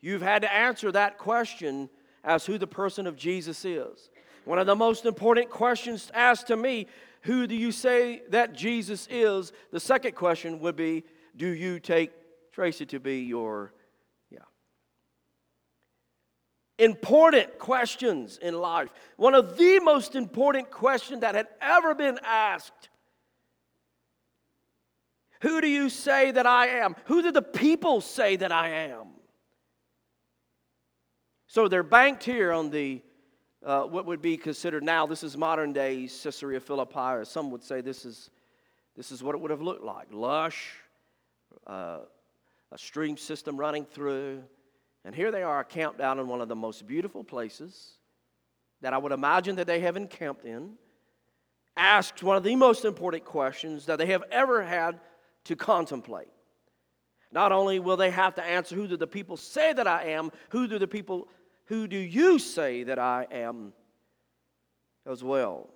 you've 0.00 0.20
had 0.20 0.42
to 0.42 0.52
answer 0.52 0.90
that 0.90 1.16
question 1.16 1.88
as 2.24 2.46
who 2.46 2.58
the 2.58 2.66
person 2.66 3.06
of 3.06 3.16
Jesus 3.16 3.64
is. 3.64 4.10
One 4.44 4.58
of 4.58 4.66
the 4.66 4.76
most 4.76 5.06
important 5.06 5.50
questions 5.50 6.10
asked 6.14 6.48
to 6.48 6.56
me, 6.56 6.86
who 7.22 7.46
do 7.46 7.54
you 7.54 7.70
say 7.70 8.22
that 8.30 8.54
Jesus 8.54 9.06
is? 9.10 9.52
The 9.70 9.80
second 9.80 10.14
question 10.14 10.58
would 10.60 10.74
be, 10.74 11.04
do 11.36 11.48
you 11.48 11.78
take 11.78 12.10
Tracy 12.52 12.84
to 12.86 13.00
be 13.00 13.20
your, 13.20 13.72
yeah. 14.30 14.40
Important 16.78 17.58
questions 17.58 18.38
in 18.42 18.60
life. 18.60 18.90
One 19.16 19.34
of 19.34 19.56
the 19.56 19.80
most 19.80 20.14
important 20.14 20.70
questions 20.70 21.22
that 21.22 21.34
had 21.34 21.48
ever 21.62 21.94
been 21.94 22.18
asked. 22.22 22.90
Who 25.40 25.62
do 25.62 25.66
you 25.66 25.88
say 25.88 26.30
that 26.30 26.46
I 26.46 26.66
am? 26.66 26.94
Who 27.06 27.22
do 27.22 27.32
the 27.32 27.42
people 27.42 28.02
say 28.02 28.36
that 28.36 28.52
I 28.52 28.68
am? 28.68 29.08
So 31.52 31.68
they're 31.68 31.82
banked 31.82 32.24
here 32.24 32.50
on 32.50 32.70
the 32.70 33.02
uh, 33.62 33.82
what 33.82 34.06
would 34.06 34.22
be 34.22 34.38
considered 34.38 34.82
now, 34.82 35.04
this 35.04 35.22
is 35.22 35.36
modern 35.36 35.74
day 35.74 36.08
Caesarea 36.08 36.58
Philippi, 36.58 36.98
or 36.98 37.26
some 37.26 37.50
would 37.50 37.62
say 37.62 37.82
this 37.82 38.06
is, 38.06 38.30
this 38.96 39.12
is 39.12 39.22
what 39.22 39.34
it 39.34 39.40
would 39.42 39.50
have 39.50 39.60
looked 39.60 39.84
like 39.84 40.06
lush, 40.10 40.72
uh, 41.66 41.98
a 42.70 42.78
stream 42.78 43.18
system 43.18 43.58
running 43.58 43.84
through. 43.84 44.42
And 45.04 45.14
here 45.14 45.30
they 45.30 45.42
are 45.42 45.62
camped 45.62 46.00
out 46.00 46.18
in 46.18 46.26
one 46.26 46.40
of 46.40 46.48
the 46.48 46.56
most 46.56 46.86
beautiful 46.86 47.22
places 47.22 47.98
that 48.80 48.94
I 48.94 48.96
would 48.96 49.12
imagine 49.12 49.56
that 49.56 49.66
they 49.66 49.80
have 49.80 49.98
encamped 49.98 50.46
in, 50.46 50.76
asked 51.76 52.22
one 52.22 52.38
of 52.38 52.44
the 52.44 52.56
most 52.56 52.86
important 52.86 53.26
questions 53.26 53.84
that 53.84 53.98
they 53.98 54.06
have 54.06 54.24
ever 54.30 54.62
had 54.62 55.00
to 55.44 55.54
contemplate. 55.54 56.28
Not 57.30 57.52
only 57.52 57.78
will 57.78 57.98
they 57.98 58.10
have 58.10 58.34
to 58.36 58.42
answer, 58.42 58.74
Who 58.74 58.88
do 58.88 58.96
the 58.96 59.06
people 59.06 59.36
say 59.36 59.74
that 59.74 59.86
I 59.86 60.04
am? 60.04 60.32
Who 60.48 60.66
do 60.66 60.78
the 60.78 60.88
people 60.88 61.28
who 61.66 61.86
do 61.86 61.96
you 61.96 62.38
say 62.38 62.84
that 62.84 62.98
I 62.98 63.26
am 63.30 63.72
as 65.06 65.22
well? 65.22 65.70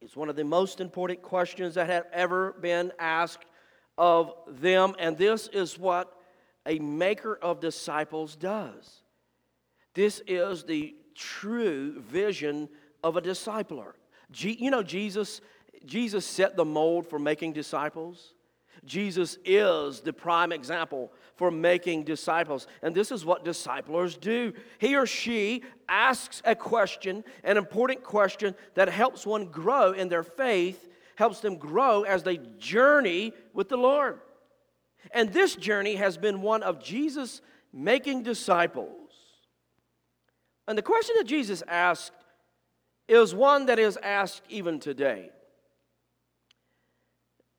It's 0.00 0.16
one 0.16 0.28
of 0.28 0.36
the 0.36 0.44
most 0.44 0.80
important 0.80 1.22
questions 1.22 1.74
that 1.74 1.88
have 1.88 2.06
ever 2.12 2.52
been 2.52 2.92
asked 2.98 3.46
of 3.96 4.34
them, 4.46 4.94
and 4.98 5.16
this 5.16 5.48
is 5.48 5.78
what 5.78 6.12
a 6.66 6.78
maker 6.78 7.38
of 7.40 7.60
disciples 7.60 8.36
does. 8.36 9.02
This 9.94 10.20
is 10.26 10.64
the 10.64 10.94
true 11.14 12.00
vision 12.00 12.68
of 13.02 13.16
a 13.16 13.22
discipler. 13.22 13.92
You 14.34 14.70
know, 14.70 14.82
Jesus, 14.82 15.40
Jesus 15.86 16.26
set 16.26 16.56
the 16.56 16.64
mold 16.64 17.06
for 17.06 17.18
making 17.18 17.52
disciples. 17.52 18.34
Jesus 18.84 19.38
is 19.44 20.00
the 20.00 20.12
prime 20.12 20.52
example 20.52 21.12
for 21.36 21.50
making 21.50 22.04
disciples. 22.04 22.66
And 22.82 22.94
this 22.94 23.10
is 23.10 23.24
what 23.24 23.44
disciplers 23.44 24.16
do. 24.16 24.52
He 24.78 24.96
or 24.96 25.06
she 25.06 25.62
asks 25.88 26.40
a 26.44 26.54
question, 26.54 27.24
an 27.42 27.56
important 27.56 28.02
question 28.02 28.54
that 28.74 28.88
helps 28.88 29.26
one 29.26 29.46
grow 29.46 29.92
in 29.92 30.08
their 30.08 30.22
faith, 30.22 30.88
helps 31.16 31.40
them 31.40 31.56
grow 31.56 32.02
as 32.02 32.22
they 32.22 32.38
journey 32.58 33.32
with 33.52 33.68
the 33.68 33.76
Lord. 33.76 34.20
And 35.10 35.32
this 35.32 35.56
journey 35.56 35.96
has 35.96 36.16
been 36.16 36.40
one 36.40 36.62
of 36.62 36.82
Jesus 36.82 37.40
making 37.72 38.22
disciples. 38.22 39.10
And 40.66 40.78
the 40.78 40.82
question 40.82 41.16
that 41.18 41.26
Jesus 41.26 41.62
asked 41.68 42.12
is 43.06 43.34
one 43.34 43.66
that 43.66 43.78
is 43.78 43.98
asked 44.02 44.42
even 44.48 44.78
today. 44.78 45.30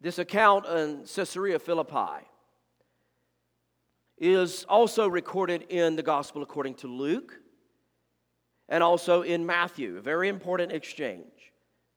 This 0.01 0.17
account 0.17 0.65
in 0.65 1.05
Caesarea 1.05 1.59
Philippi 1.59 2.25
is 4.17 4.63
also 4.69 5.08
recorded 5.08 5.63
in 5.69 5.95
the 5.95 6.04
Gospel 6.04 6.41
according 6.41 6.75
to 6.75 6.88
Luke 6.88 7.39
and 8.69 8.84
also 8.84 9.21
in 9.21 9.45
Matthew. 9.45 9.97
A 9.97 10.01
very 10.01 10.30
important 10.30 10.71
exchange. 10.71 11.54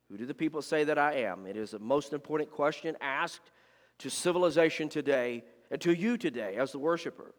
Who 0.09 0.17
do 0.17 0.25
the 0.25 0.33
people 0.33 0.61
say 0.61 0.83
that 0.83 0.97
I 0.97 1.13
am? 1.13 1.45
It 1.45 1.55
is 1.55 1.71
the 1.71 1.79
most 1.79 2.13
important 2.13 2.51
question 2.51 2.97
asked 2.99 3.51
to 3.99 4.09
civilization 4.09 4.89
today 4.89 5.43
and 5.71 5.79
to 5.81 5.93
you 5.93 6.17
today 6.17 6.55
as 6.55 6.71
the 6.71 6.79
worshiper. 6.79 7.33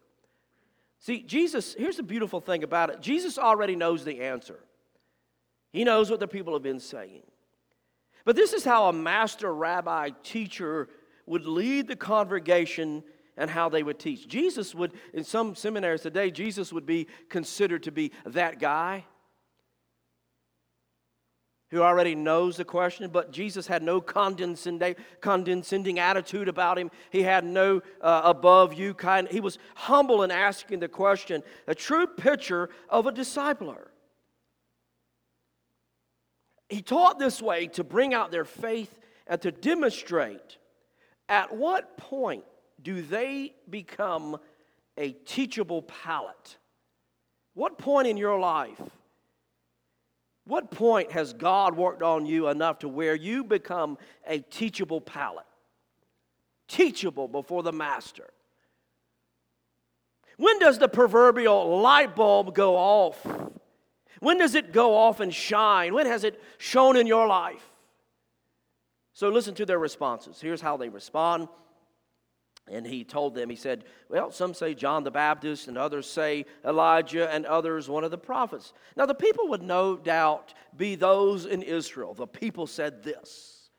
See, 0.99 1.23
Jesus, 1.23 1.73
here's 1.73 1.97
the 1.97 2.03
beautiful 2.03 2.39
thing 2.39 2.63
about 2.63 2.89
it 2.89 3.01
Jesus 3.01 3.37
already 3.37 3.75
knows 3.75 4.05
the 4.05 4.21
answer, 4.21 4.59
He 5.73 5.83
knows 5.83 6.09
what 6.09 6.19
the 6.19 6.27
people 6.27 6.53
have 6.53 6.63
been 6.63 6.79
saying. 6.79 7.23
But 8.23 8.35
this 8.35 8.53
is 8.53 8.63
how 8.63 8.87
a 8.87 8.93
master 8.93 9.53
rabbi 9.53 10.11
teacher 10.23 10.89
would 11.25 11.45
lead 11.45 11.87
the 11.87 11.95
congregation 11.95 13.03
and 13.37 13.49
how 13.49 13.69
they 13.69 13.83
would 13.83 13.99
teach. 13.99 14.27
Jesus 14.27 14.75
would, 14.75 14.93
in 15.13 15.23
some 15.23 15.55
seminaries 15.55 16.01
today, 16.01 16.31
Jesus 16.31 16.71
would 16.73 16.85
be 16.85 17.07
considered 17.29 17.83
to 17.83 17.91
be 17.91 18.11
that 18.25 18.59
guy 18.59 19.05
who 21.71 21.81
already 21.81 22.15
knows 22.15 22.57
the 22.57 22.65
question, 22.65 23.09
but 23.09 23.31
Jesus 23.31 23.65
had 23.65 23.81
no 23.81 24.01
condescending 24.01 25.99
attitude 25.99 26.49
about 26.49 26.77
him. 26.77 26.91
He 27.09 27.23
had 27.23 27.45
no 27.45 27.81
uh, 28.01 28.21
above 28.25 28.73
you 28.73 28.93
kind. 28.93 29.27
He 29.29 29.39
was 29.39 29.57
humble 29.75 30.21
in 30.23 30.31
asking 30.31 30.81
the 30.81 30.89
question, 30.89 31.41
a 31.67 31.73
true 31.73 32.07
picture 32.07 32.69
of 32.89 33.07
a 33.07 33.11
discipler. 33.11 33.87
He 36.67 36.81
taught 36.81 37.19
this 37.19 37.41
way 37.41 37.67
to 37.67 37.85
bring 37.85 38.13
out 38.13 38.31
their 38.31 38.45
faith 38.45 38.99
and 39.25 39.41
to 39.41 39.51
demonstrate 39.51 40.57
at 41.29 41.55
what 41.55 41.97
point 41.97 42.43
do 42.81 43.01
they 43.01 43.53
become 43.69 44.37
a 44.97 45.11
teachable 45.11 45.83
palate? 45.83 46.57
What 47.53 47.77
point 47.77 48.07
in 48.07 48.17
your 48.17 48.39
life? 48.39 48.81
What 50.45 50.71
point 50.71 51.11
has 51.11 51.33
God 51.33 51.75
worked 51.75 52.01
on 52.01 52.25
you 52.25 52.47
enough 52.47 52.79
to 52.79 52.87
where 52.87 53.15
you 53.15 53.43
become 53.43 53.97
a 54.25 54.39
teachable 54.39 55.01
palate? 55.01 55.45
Teachable 56.67 57.27
before 57.27 57.63
the 57.63 57.71
master. 57.71 58.29
When 60.37 60.57
does 60.59 60.79
the 60.79 60.87
proverbial 60.87 61.81
light 61.81 62.15
bulb 62.15 62.55
go 62.55 62.75
off? 62.75 63.25
When 64.19 64.37
does 64.37 64.55
it 64.55 64.71
go 64.71 64.95
off 64.95 65.19
and 65.19 65.33
shine? 65.33 65.93
When 65.93 66.05
has 66.07 66.23
it 66.23 66.41
shone 66.57 66.95
in 66.95 67.05
your 67.05 67.27
life? 67.27 67.63
So 69.13 69.29
listen 69.29 69.53
to 69.55 69.65
their 69.65 69.79
responses. 69.79 70.39
Here's 70.41 70.61
how 70.61 70.77
they 70.77 70.89
respond. 70.89 71.47
And 72.71 72.87
he 72.87 73.03
told 73.03 73.35
them, 73.35 73.49
he 73.49 73.55
said, 73.55 73.83
Well, 74.09 74.31
some 74.31 74.53
say 74.53 74.73
John 74.73 75.03
the 75.03 75.11
Baptist, 75.11 75.67
and 75.67 75.77
others 75.77 76.09
say 76.09 76.45
Elijah, 76.65 77.29
and 77.31 77.45
others 77.45 77.89
one 77.89 78.03
of 78.03 78.11
the 78.11 78.17
prophets. 78.17 78.73
Now, 78.95 79.05
the 79.05 79.13
people 79.13 79.49
would 79.49 79.61
no 79.61 79.97
doubt 79.97 80.53
be 80.75 80.95
those 80.95 81.45
in 81.45 81.63
Israel. 81.63 82.13
The 82.13 82.27
people 82.27 82.67
said 82.67 83.03
this. 83.03 83.69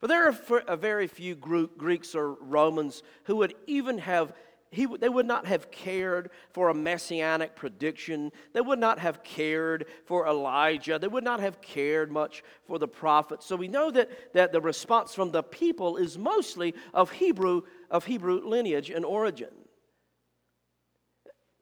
But 0.00 0.08
there 0.08 0.34
are 0.68 0.76
very 0.76 1.06
few 1.06 1.34
Greeks 1.34 2.14
or 2.14 2.34
Romans 2.34 3.02
who 3.24 3.36
would 3.36 3.54
even 3.66 3.98
have 3.98 4.32
he, 4.74 4.86
they 4.86 5.08
would 5.08 5.26
not 5.26 5.46
have 5.46 5.70
cared 5.70 6.30
for 6.50 6.68
a 6.68 6.74
messianic 6.74 7.54
prediction. 7.54 8.32
They 8.52 8.60
would 8.60 8.80
not 8.80 8.98
have 8.98 9.22
cared 9.22 9.86
for 10.04 10.26
Elijah. 10.26 10.98
They 10.98 11.06
would 11.06 11.24
not 11.24 11.40
have 11.40 11.60
cared 11.60 12.10
much 12.10 12.42
for 12.66 12.78
the 12.78 12.88
prophets. 12.88 13.46
So 13.46 13.56
we 13.56 13.68
know 13.68 13.90
that, 13.92 14.34
that 14.34 14.52
the 14.52 14.60
response 14.60 15.14
from 15.14 15.30
the 15.30 15.44
people 15.44 15.96
is 15.96 16.18
mostly 16.18 16.74
of 16.92 17.12
Hebrew, 17.12 17.62
of 17.94 18.04
Hebrew 18.04 18.44
lineage 18.44 18.90
and 18.90 19.04
origin. 19.04 19.50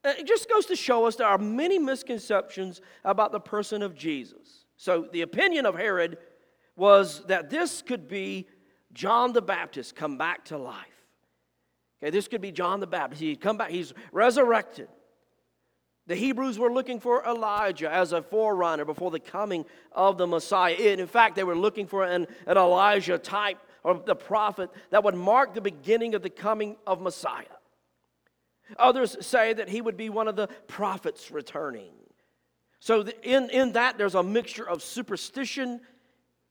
It 0.02 0.26
just 0.26 0.48
goes 0.48 0.64
to 0.66 0.74
show 0.74 1.04
us 1.04 1.16
there 1.16 1.26
are 1.26 1.36
many 1.36 1.78
misconceptions 1.78 2.80
about 3.04 3.32
the 3.32 3.38
person 3.38 3.82
of 3.82 3.94
Jesus. 3.94 4.64
So 4.78 5.06
the 5.12 5.20
opinion 5.20 5.66
of 5.66 5.76
Herod 5.76 6.16
was 6.74 7.22
that 7.26 7.50
this 7.50 7.82
could 7.82 8.08
be 8.08 8.48
John 8.94 9.34
the 9.34 9.42
Baptist 9.42 9.94
come 9.94 10.16
back 10.16 10.46
to 10.46 10.56
life. 10.56 10.86
Okay, 12.02 12.10
this 12.10 12.28
could 12.28 12.40
be 12.40 12.50
John 12.50 12.80
the 12.80 12.86
Baptist. 12.86 13.20
He'd 13.20 13.42
come 13.42 13.58
back, 13.58 13.68
he's 13.68 13.92
resurrected. 14.10 14.88
The 16.06 16.16
Hebrews 16.16 16.58
were 16.58 16.72
looking 16.72 16.98
for 16.98 17.22
Elijah 17.26 17.92
as 17.92 18.12
a 18.12 18.22
forerunner 18.22 18.86
before 18.86 19.10
the 19.10 19.20
coming 19.20 19.66
of 19.92 20.16
the 20.16 20.26
Messiah. 20.26 20.74
And 20.74 20.98
in 20.98 21.06
fact, 21.06 21.36
they 21.36 21.44
were 21.44 21.54
looking 21.54 21.86
for 21.86 22.04
an, 22.04 22.26
an 22.46 22.56
Elijah 22.56 23.18
type 23.18 23.58
or 23.84 24.00
the 24.04 24.14
prophet 24.14 24.70
that 24.90 25.04
would 25.04 25.14
mark 25.14 25.54
the 25.54 25.60
beginning 25.60 26.14
of 26.14 26.22
the 26.22 26.30
coming 26.30 26.76
of 26.86 27.00
Messiah. 27.00 27.44
Others 28.78 29.24
say 29.24 29.52
that 29.52 29.68
he 29.68 29.80
would 29.80 29.96
be 29.96 30.08
one 30.08 30.28
of 30.28 30.36
the 30.36 30.48
prophets 30.66 31.30
returning. 31.30 31.92
So, 32.80 33.04
in, 33.22 33.50
in 33.50 33.72
that, 33.72 33.98
there's 33.98 34.14
a 34.14 34.22
mixture 34.22 34.68
of 34.68 34.82
superstition 34.82 35.80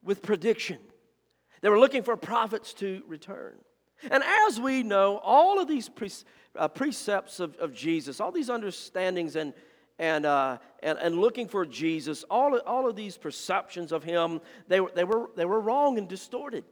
with 0.04 0.22
prediction. 0.22 0.78
They 1.62 1.70
were 1.70 1.80
looking 1.80 2.04
for 2.04 2.16
prophets 2.16 2.74
to 2.76 3.04
return. 3.08 3.56
And 4.10 4.24
as 4.48 4.60
we 4.60 4.82
know, 4.82 5.18
all 5.18 5.60
of 5.60 5.68
these 5.68 5.90
pre- 5.90 6.10
uh, 6.56 6.68
precepts 6.70 7.40
of, 7.40 7.56
of 7.58 7.74
Jesus, 7.74 8.20
all 8.20 8.32
these 8.32 8.50
understandings 8.50 9.36
and, 9.36 9.54
and, 10.00 10.26
uh, 10.26 10.58
and, 10.82 10.98
and 11.00 11.20
looking 11.20 11.48
for 11.48 11.66
Jesus, 11.66 12.24
all 12.30 12.58
all 12.60 12.90
of 12.90 12.96
these 12.96 13.18
perceptions 13.18 13.92
of 13.92 14.04
him, 14.04 14.42
they 14.68 14.80
were, 14.80 14.92
they, 14.96 15.04
were, 15.04 15.30
they 15.36 15.46
were 15.46 15.60
wrong 15.60 15.98
and 15.98 16.08
distorted. 16.08 16.64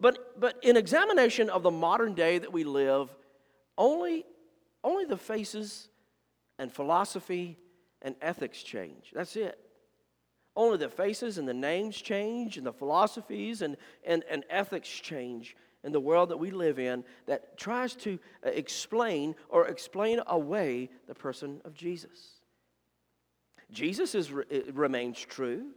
But, 0.00 0.40
but 0.40 0.58
in 0.62 0.76
examination 0.76 1.48
of 1.50 1.62
the 1.62 1.70
modern 1.70 2.14
day 2.14 2.38
that 2.38 2.52
we 2.52 2.64
live, 2.64 3.08
only, 3.76 4.24
only 4.84 5.04
the 5.04 5.16
faces 5.16 5.88
and 6.58 6.72
philosophy 6.72 7.56
and 8.02 8.14
ethics 8.20 8.62
change. 8.62 9.12
That's 9.14 9.36
it. 9.36 9.58
Only 10.56 10.78
the 10.78 10.88
faces 10.88 11.38
and 11.38 11.48
the 11.48 11.54
names 11.54 11.96
change, 11.96 12.56
and 12.56 12.66
the 12.66 12.72
philosophies 12.72 13.62
and, 13.62 13.76
and, 14.04 14.24
and 14.28 14.44
ethics 14.50 14.88
change 14.88 15.56
in 15.84 15.92
the 15.92 16.00
world 16.00 16.30
that 16.30 16.36
we 16.36 16.50
live 16.50 16.78
in 16.78 17.04
that 17.26 17.56
tries 17.56 17.94
to 17.94 18.18
uh, 18.44 18.50
explain 18.50 19.36
or 19.48 19.68
explain 19.68 20.20
away 20.26 20.90
the 21.06 21.14
person 21.14 21.60
of 21.64 21.74
Jesus. 21.74 22.40
Jesus 23.70 24.14
is, 24.14 24.32
remains 24.32 25.20
true, 25.20 25.68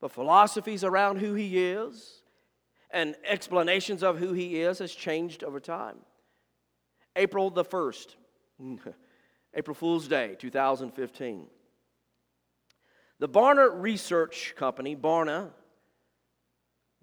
but 0.00 0.12
philosophies 0.12 0.84
around 0.84 1.18
who 1.18 1.34
he 1.34 1.58
is 1.58 2.17
and 2.90 3.16
explanations 3.24 4.02
of 4.02 4.18
who 4.18 4.32
he 4.32 4.60
is 4.60 4.78
has 4.78 4.94
changed 4.94 5.44
over 5.44 5.60
time. 5.60 5.96
April 7.16 7.50
the 7.50 7.64
1st, 7.64 8.14
April 9.54 9.74
Fool's 9.74 10.08
Day, 10.08 10.36
2015. 10.38 11.46
The 13.18 13.28
Barna 13.28 13.68
Research 13.72 14.54
Company, 14.56 14.94
Barna, 14.94 15.50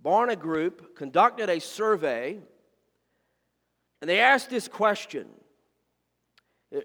Barna 0.03 0.39
Group 0.39 0.95
conducted 0.95 1.49
a 1.49 1.59
survey 1.59 2.39
and 4.01 4.09
they 4.09 4.19
asked 4.19 4.51
this 4.51 4.67
question. 4.67 5.27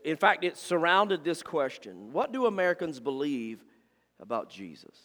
In 0.04 0.16
fact, 0.16 0.42
it 0.42 0.56
surrounded 0.56 1.22
this 1.22 1.42
question 1.42 2.12
What 2.12 2.32
do 2.32 2.46
Americans 2.46 2.98
believe 2.98 3.62
about 4.18 4.48
Jesus? 4.48 4.96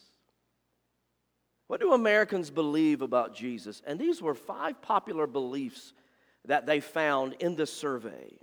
What 1.67 1.79
do 1.79 1.93
Americans 1.93 2.51
believe 2.51 3.01
about 3.01 3.35
Jesus? 3.35 3.81
And 3.87 3.99
these 3.99 4.21
were 4.21 4.35
five 4.35 4.81
popular 4.81 5.25
beliefs 5.25 5.93
that 6.45 6.65
they 6.65 6.79
found 6.79 7.33
in 7.39 7.55
this 7.55 7.73
survey. 7.73 8.37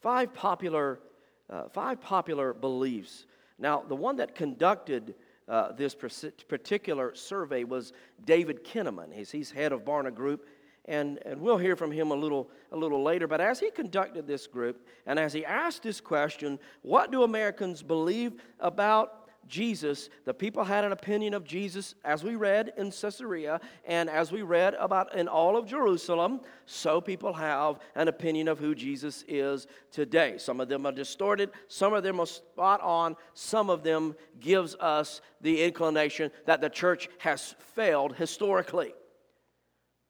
Five 0.00 0.34
popular, 0.34 1.00
uh, 1.48 1.68
five 1.68 2.00
popular 2.00 2.52
beliefs. 2.52 3.26
Now, 3.58 3.84
the 3.86 3.94
one 3.94 4.16
that 4.16 4.34
conducted 4.34 5.14
uh, 5.46 5.72
this 5.72 5.94
particular 5.94 7.14
survey 7.14 7.64
was 7.64 7.92
David 8.24 8.64
Kinnaman. 8.64 9.12
He's, 9.12 9.30
he's 9.30 9.50
head 9.50 9.72
of 9.72 9.84
Barna 9.84 10.14
Group, 10.14 10.46
and, 10.86 11.18
and 11.26 11.40
we'll 11.40 11.58
hear 11.58 11.76
from 11.76 11.92
him 11.92 12.10
a 12.10 12.14
little, 12.14 12.50
a 12.72 12.76
little 12.76 13.02
later. 13.02 13.26
But 13.26 13.40
as 13.40 13.60
he 13.60 13.70
conducted 13.70 14.26
this 14.26 14.46
group, 14.46 14.86
and 15.06 15.18
as 15.18 15.32
he 15.32 15.44
asked 15.44 15.82
this 15.82 16.00
question, 16.00 16.58
what 16.82 17.12
do 17.12 17.22
Americans 17.22 17.82
believe 17.82 18.40
about 18.58 19.19
Jesus, 19.48 20.10
the 20.24 20.34
people 20.34 20.62
had 20.62 20.84
an 20.84 20.92
opinion 20.92 21.34
of 21.34 21.44
Jesus 21.44 21.94
as 22.04 22.22
we 22.22 22.36
read 22.36 22.72
in 22.76 22.90
Caesarea 22.90 23.60
and 23.84 24.08
as 24.08 24.30
we 24.30 24.42
read 24.42 24.74
about 24.74 25.14
in 25.14 25.28
all 25.28 25.56
of 25.56 25.66
Jerusalem. 25.66 26.40
So 26.66 27.00
people 27.00 27.32
have 27.32 27.80
an 27.94 28.08
opinion 28.08 28.48
of 28.48 28.58
who 28.58 28.74
Jesus 28.74 29.24
is 29.26 29.66
today. 29.90 30.38
Some 30.38 30.60
of 30.60 30.68
them 30.68 30.86
are 30.86 30.92
distorted, 30.92 31.50
some 31.68 31.92
of 31.92 32.02
them 32.02 32.20
are 32.20 32.26
spot 32.26 32.80
on, 32.80 33.16
some 33.34 33.70
of 33.70 33.82
them 33.82 34.14
gives 34.38 34.76
us 34.76 35.20
the 35.40 35.64
inclination 35.64 36.30
that 36.46 36.60
the 36.60 36.70
church 36.70 37.08
has 37.18 37.54
failed 37.74 38.14
historically. 38.14 38.94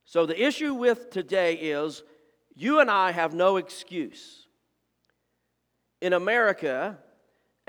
So 0.05 0.27
the 0.27 0.45
issue 0.45 0.75
with 0.75 1.11
today 1.11 1.55
is 1.55 2.03
you 2.55 2.81
and 2.81 2.91
I 2.91 3.13
have 3.13 3.33
no 3.33 3.57
excuse. 3.57 4.47
In 6.03 6.13
America, 6.13 6.99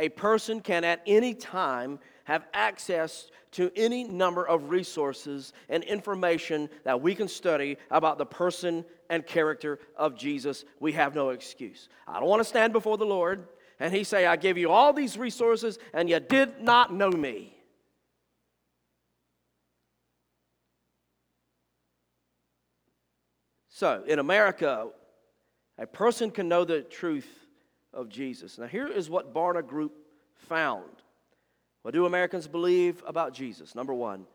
a 0.02 0.10
person 0.10 0.62
can 0.62 0.84
at 0.84 1.02
any 1.06 1.36
time 1.36 2.00
have 2.24 2.48
access 2.56 3.30
to 3.52 3.72
any 3.76 4.04
number 4.04 4.48
of 4.48 4.72
resources 4.72 5.54
and 5.70 5.84
information 5.84 6.70
that 6.86 7.00
we 7.00 7.14
can 7.14 7.28
study 7.28 7.78
about 7.92 8.18
the 8.18 8.26
person 8.26 8.84
and 9.12 9.26
character 9.28 9.78
of 9.96 10.18
Jesus. 10.18 10.66
We 10.80 10.94
have 10.94 11.14
no 11.14 11.30
excuse. 11.30 11.88
I 12.08 12.20
don't 12.20 12.30
want 12.30 12.40
to 12.40 12.50
stand 12.50 12.74
before 12.74 12.98
the 12.98 13.06
Lord 13.06 13.48
and 13.80 13.94
He 13.94 14.04
say, 14.04 14.26
I 14.26 14.38
gave 14.38 14.58
you 14.58 14.72
all 14.72 14.92
these 14.92 15.20
resources 15.20 15.78
and 15.94 16.10
you 16.10 16.20
did 16.20 16.62
not 16.62 16.92
know 16.92 17.12
me. 17.12 17.56
So, 23.70 24.04
in 24.08 24.18
America, 24.18 24.90
a 25.78 25.86
person 25.86 26.32
can 26.32 26.48
know 26.48 26.66
the 26.66 26.82
truth 26.82 27.41
of 27.94 28.10
Jesus. 28.10 28.58
Now, 28.58 28.68
here 28.68 28.88
is 28.88 29.10
what 29.10 29.34
Barna 29.34 29.66
Group 29.66 29.98
found. 30.36 30.90
What 31.82 31.94
do 31.94 32.06
Americans 32.06 32.48
believe 32.48 33.04
about 33.06 33.34
Jesus? 33.34 33.76
Number 33.76 33.94
one, 33.94 34.26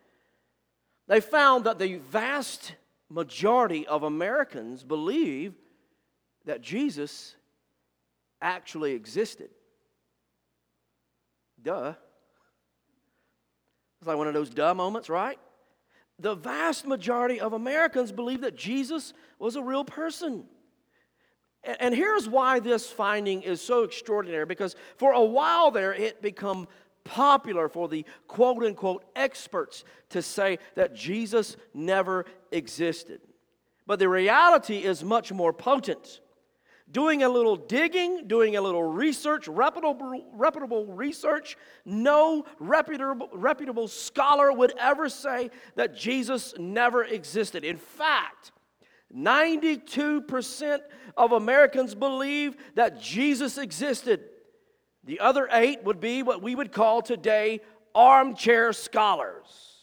they 1.08 1.20
found 1.20 1.64
that 1.64 1.78
the 1.78 1.96
vast 1.96 2.74
majority 3.08 3.86
of 3.86 4.02
Americans 4.02 4.82
believe 4.82 5.54
that 6.44 6.60
Jesus 6.60 7.36
actually 8.42 8.92
existed. 8.92 9.50
Duh. 11.62 11.94
It's 14.00 14.06
like 14.06 14.16
one 14.16 14.28
of 14.28 14.34
those 14.34 14.50
duh 14.50 14.74
moments, 14.74 15.08
right? 15.08 15.38
The 16.18 16.34
vast 16.34 16.86
majority 16.86 17.40
of 17.40 17.52
Americans 17.52 18.12
believe 18.12 18.40
that 18.42 18.56
Jesus 18.56 19.12
was 19.38 19.56
a 19.56 19.62
real 19.62 19.84
person. 19.84 20.44
And 21.66 21.94
here's 21.94 22.28
why 22.28 22.60
this 22.60 22.90
finding 22.90 23.42
is 23.42 23.60
so 23.60 23.82
extraordinary 23.82 24.46
because 24.46 24.76
for 24.96 25.12
a 25.12 25.24
while 25.24 25.70
there 25.70 25.92
it 25.92 26.22
became 26.22 26.68
popular 27.02 27.68
for 27.68 27.88
the 27.88 28.04
quote 28.28 28.62
unquote 28.62 29.04
experts 29.16 29.84
to 30.10 30.22
say 30.22 30.58
that 30.74 30.94
Jesus 30.94 31.56
never 31.74 32.24
existed. 32.52 33.20
But 33.86 33.98
the 33.98 34.08
reality 34.08 34.78
is 34.78 35.02
much 35.04 35.32
more 35.32 35.52
potent. 35.52 36.20
Doing 36.90 37.24
a 37.24 37.28
little 37.28 37.56
digging, 37.56 38.28
doing 38.28 38.54
a 38.54 38.60
little 38.60 38.82
research, 38.82 39.48
reputable, 39.48 40.24
reputable 40.32 40.86
research, 40.86 41.56
no 41.84 42.44
reputable, 42.60 43.28
reputable 43.32 43.88
scholar 43.88 44.52
would 44.52 44.72
ever 44.78 45.08
say 45.08 45.50
that 45.74 45.96
Jesus 45.96 46.54
never 46.58 47.02
existed. 47.02 47.64
In 47.64 47.76
fact, 47.76 48.52
92% 49.14 50.80
of 51.16 51.32
Americans 51.32 51.94
believe 51.94 52.56
that 52.74 53.00
Jesus 53.00 53.58
existed. 53.58 54.20
The 55.04 55.20
other 55.20 55.48
eight 55.52 55.84
would 55.84 56.00
be 56.00 56.22
what 56.22 56.42
we 56.42 56.54
would 56.54 56.72
call 56.72 57.02
today 57.02 57.60
armchair 57.94 58.72
scholars. 58.72 59.76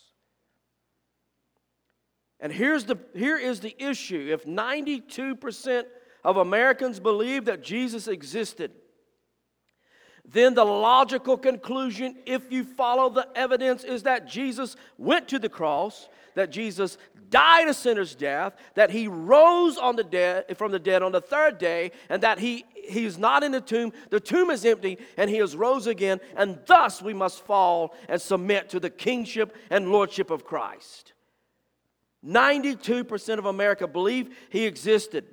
And 2.39 2.51
here's 2.51 2.83
the, 2.83 2.97
here 3.15 3.37
is 3.37 3.61
the 3.61 3.75
issue 3.81 4.29
if 4.31 4.43
92% 4.43 5.83
of 6.25 6.37
Americans 6.37 6.99
believe 6.99 7.45
that 7.45 7.63
Jesus 7.63 8.07
existed, 8.09 8.71
then 10.25 10.53
the 10.53 10.65
logical 10.65 11.37
conclusion, 11.37 12.15
if 12.25 12.51
you 12.51 12.63
follow 12.63 13.09
the 13.09 13.27
evidence, 13.35 13.83
is 13.83 14.03
that 14.03 14.27
Jesus 14.27 14.75
went 14.97 15.27
to 15.29 15.39
the 15.39 15.49
cross, 15.49 16.09
that 16.35 16.49
Jesus 16.49 16.97
died 17.33 17.67
a 17.67 17.73
sinner's 17.73 18.13
death, 18.13 18.53
that 18.75 18.91
he 18.91 19.07
rose 19.07 19.75
on 19.79 19.95
the 19.95 20.03
dead, 20.03 20.55
from 20.55 20.71
the 20.71 20.77
dead 20.77 21.01
on 21.01 21.11
the 21.11 21.19
third 21.19 21.57
day, 21.57 21.91
and 22.07 22.21
that 22.21 22.37
he, 22.37 22.63
is 22.75 23.17
not 23.17 23.43
in 23.43 23.51
the 23.51 23.59
tomb. 23.59 23.91
The 24.11 24.19
tomb 24.19 24.51
is 24.51 24.63
empty, 24.63 24.99
and 25.17 25.31
he 25.31 25.37
has 25.37 25.55
rose 25.55 25.87
again, 25.87 26.19
and 26.37 26.59
thus 26.67 27.01
we 27.01 27.13
must 27.13 27.43
fall 27.43 27.95
and 28.07 28.21
submit 28.21 28.69
to 28.69 28.79
the 28.79 28.91
kingship 28.91 29.55
and 29.71 29.91
lordship 29.91 30.29
of 30.29 30.45
Christ. 30.45 31.13
92% 32.23 33.39
of 33.39 33.47
America 33.47 33.87
believe 33.87 34.37
he 34.51 34.65
existed, 34.65 35.25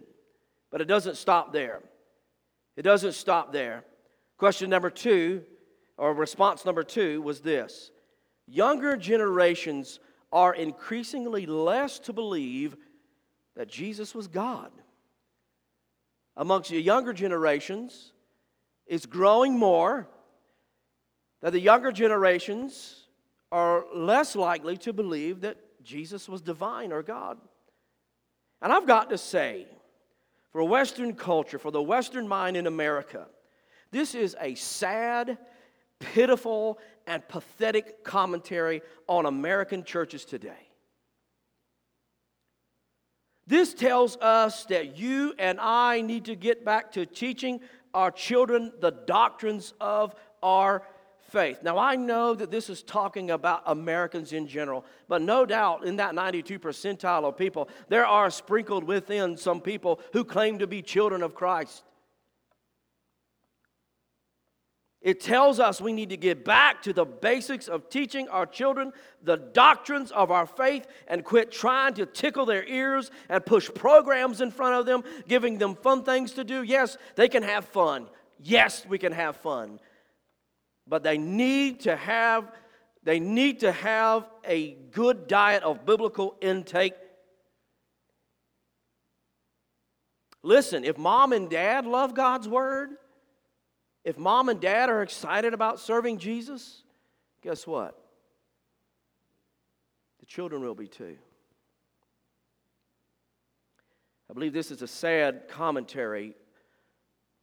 but 0.71 0.81
it 0.81 0.87
doesn't 0.87 1.19
stop 1.19 1.53
there. 1.53 1.83
It 2.79 2.83
doesn't 2.83 3.13
stop 3.13 3.53
there. 3.53 3.85
Question 4.39 4.71
number 4.71 4.89
two, 4.89 5.43
or 5.99 6.15
response 6.15 6.65
number 6.65 6.83
two, 6.83 7.21
was 7.21 7.41
this 7.41 7.91
Younger 8.47 8.97
generations 8.97 10.01
are 10.33 10.55
increasingly 10.55 11.47
less 11.47 11.99
to 12.01 12.13
believe 12.13 12.77
that 13.57 13.69
Jesus 13.69 14.15
was 14.15 14.29
God. 14.29 14.71
Amongst 16.37 16.71
the 16.71 16.81
younger 16.81 17.13
generations, 17.13 18.13
it's 18.87 19.07
growing 19.07 19.59
more 19.59 20.09
that 21.41 21.53
the 21.53 21.61
younger 21.61 21.93
generations 21.93 23.07
are 23.51 23.85
less 23.95 24.37
likely 24.37 24.77
to 24.79 24.93
believe 24.93 25.41
that 25.41 25.57
Jesus 25.83 26.29
was 26.29 26.41
divine 26.41 26.93
or 26.93 27.03
God. 27.03 27.39
And 28.63 28.73
I've 28.73 28.87
got 28.87 29.11
to 29.11 29.19
say, 29.19 29.67
for 30.53 30.63
Western 30.65 31.15
culture, 31.15 31.59
for 31.59 31.71
the 31.71 31.83
Western 31.83 32.29
mind 32.29 32.57
in 32.57 32.67
America, 32.67 33.27
this 33.91 34.15
is 34.15 34.37
a 34.41 34.55
sad, 34.55 35.39
pitiful, 35.99 36.79
and 37.07 37.27
pathetic 37.29 38.05
commentary 38.05 38.83
on 39.07 39.27
American 39.27 39.85
churches 39.85 40.25
today. 40.25 40.69
This 43.47 43.75
tells 43.75 44.17
us 44.19 44.65
that 44.67 44.97
you 44.97 45.35
and 45.39 45.59
I 45.61 46.03
need 46.03 46.27
to 46.27 46.37
get 46.37 46.65
back 46.65 46.93
to 46.93 47.05
teaching 47.05 47.61
our 47.93 48.11
children 48.11 48.73
the 48.81 48.93
doctrines 48.93 49.75
of 49.81 50.15
our 50.43 50.83
faith. 51.31 51.63
Now, 51.63 51.79
I 51.79 51.97
know 51.97 52.35
that 52.35 52.51
this 52.51 52.69
is 52.69 52.83
talking 52.83 53.31
about 53.31 53.63
Americans 53.67 54.33
in 54.33 54.47
general, 54.47 54.85
but 55.09 55.23
no 55.23 55.47
doubt 55.47 55.85
in 55.85 55.97
that 55.97 56.15
92 56.15 56.59
percentile 56.59 57.25
of 57.25 57.37
people, 57.37 57.69
there 57.89 58.07
are 58.07 58.31
sprinkled 58.31 58.85
within 58.85 59.37
some 59.37 59.61
people 59.61 60.01
who 60.13 60.25
claim 60.25 60.59
to 60.59 60.67
be 60.67 60.83
children 60.83 61.23
of 61.23 61.35
Christ. 61.35 61.83
It 65.03 65.21
tells 65.21 65.59
us 65.61 65.81
we 65.81 65.95
need 65.95 66.11
to 66.11 66.19
get 66.19 66.45
back 66.45 66.83
to 66.83 66.93
the 66.93 67.07
basics 67.07 67.69
of 67.69 67.89
teaching 67.89 68.29
our 68.29 68.45
children 68.45 68.93
the 69.23 69.37
doctrines 69.37 70.11
of 70.11 70.31
our 70.31 70.47
faith 70.47 70.87
and 71.09 71.25
quit 71.25 71.51
trying 71.51 71.95
to 71.95 72.05
tickle 72.05 72.45
their 72.45 72.65
ears 72.67 73.11
and 73.31 73.45
push 73.45 73.71
programs 73.75 74.43
in 74.43 74.51
front 74.51 74.75
of 74.75 74.85
them, 74.85 75.03
giving 75.27 75.57
them 75.57 75.75
fun 75.75 76.03
things 76.03 76.33
to 76.33 76.45
do. 76.45 76.63
Yes, 76.63 76.99
they 77.17 77.29
can 77.29 77.43
have 77.43 77.65
fun. 77.65 78.09
Yes, 78.43 78.85
we 78.87 78.99
can 78.99 79.13
have 79.13 79.37
fun. 79.37 79.81
But 80.87 81.03
they 81.03 81.17
need 81.17 81.81
to 81.81 81.97
have 81.97 82.53
they 83.03 83.19
need 83.19 83.61
to 83.61 83.73
have 83.73 84.29
a 84.45 84.73
good 84.93 85.27
diet 85.27 85.63
of 85.63 85.87
biblical 85.87 86.37
intake. 86.43 86.93
Listen, 90.43 90.85
if 90.85 90.99
mom 90.99 91.33
and 91.33 91.49
dad 91.49 91.87
love 91.87 92.15
God's 92.15 92.47
word, 92.47 92.91
if 94.05 94.19
mom 94.19 94.49
and 94.49 94.61
dad 94.61 94.89
are 94.89 95.03
excited 95.03 95.53
about 95.55 95.79
serving 95.79 96.19
Jesus, 96.19 96.83
guess 97.43 97.67
what? 97.67 97.99
The 100.21 100.27
children 100.27 100.63
will 100.63 100.75
be 100.75 100.89
too. 100.89 101.17
I 104.31 104.33
believe 104.33 104.53
this 104.53 104.71
is 104.71 104.81
a 104.81 104.87
sad 104.87 105.49
commentary 105.49 106.35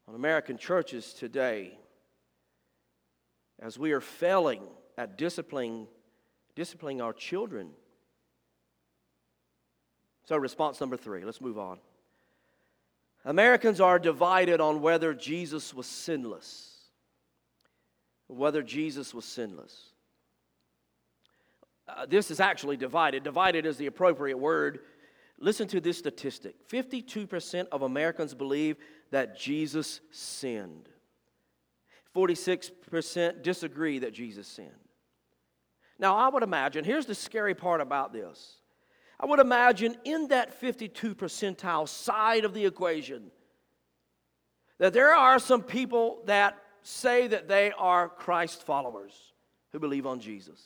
on 0.07 0.15
American 0.15 0.57
churches 0.57 1.13
today 1.13 1.77
as 3.59 3.77
we 3.77 3.91
are 3.91 4.01
failing 4.01 4.61
at 4.97 5.17
disciplining, 5.17 5.87
disciplining 6.55 7.01
our 7.01 7.13
children. 7.13 7.71
So, 10.23 10.37
response 10.37 10.79
number 10.79 10.97
three, 10.97 11.23
let's 11.25 11.41
move 11.41 11.59
on. 11.59 11.79
Americans 13.27 13.81
are 13.81 13.99
divided 13.99 14.61
on 14.61 14.81
whether 14.81 15.13
Jesus 15.13 15.73
was 15.73 15.85
sinless. 15.85 16.77
Whether 18.27 18.63
Jesus 18.63 19.13
was 19.13 19.25
sinless. 19.25 19.89
Uh, 21.89 22.05
this 22.05 22.31
is 22.31 22.39
actually 22.39 22.77
divided. 22.77 23.23
Divided 23.23 23.65
is 23.65 23.75
the 23.75 23.87
appropriate 23.87 24.37
word. 24.37 24.79
Listen 25.39 25.67
to 25.67 25.81
this 25.81 25.97
statistic 25.97 26.55
52% 26.69 27.67
of 27.69 27.81
Americans 27.81 28.33
believe 28.33 28.77
that 29.11 29.37
Jesus 29.37 29.99
sinned, 30.09 30.87
46% 32.15 33.43
disagree 33.43 33.99
that 33.99 34.13
Jesus 34.13 34.47
sinned. 34.47 34.71
Now, 35.99 36.15
I 36.15 36.29
would 36.29 36.43
imagine, 36.43 36.85
here's 36.85 37.05
the 37.05 37.15
scary 37.15 37.55
part 37.55 37.81
about 37.81 38.13
this 38.13 38.55
I 39.19 39.25
would 39.25 39.39
imagine 39.39 39.97
in 40.03 40.27
that 40.27 40.53
52 40.53 41.15
percentile 41.15 41.87
side 41.87 42.45
of 42.45 42.53
the 42.53 42.65
equation 42.65 43.31
that 44.77 44.93
there 44.93 45.15
are 45.15 45.39
some 45.39 45.63
people 45.63 46.19
that 46.25 46.57
say 46.83 47.27
that 47.27 47.47
they 47.47 47.71
are 47.77 48.07
Christ 48.07 48.63
followers 48.63 49.33
who 49.71 49.79
believe 49.79 50.05
on 50.05 50.19
Jesus. 50.19 50.61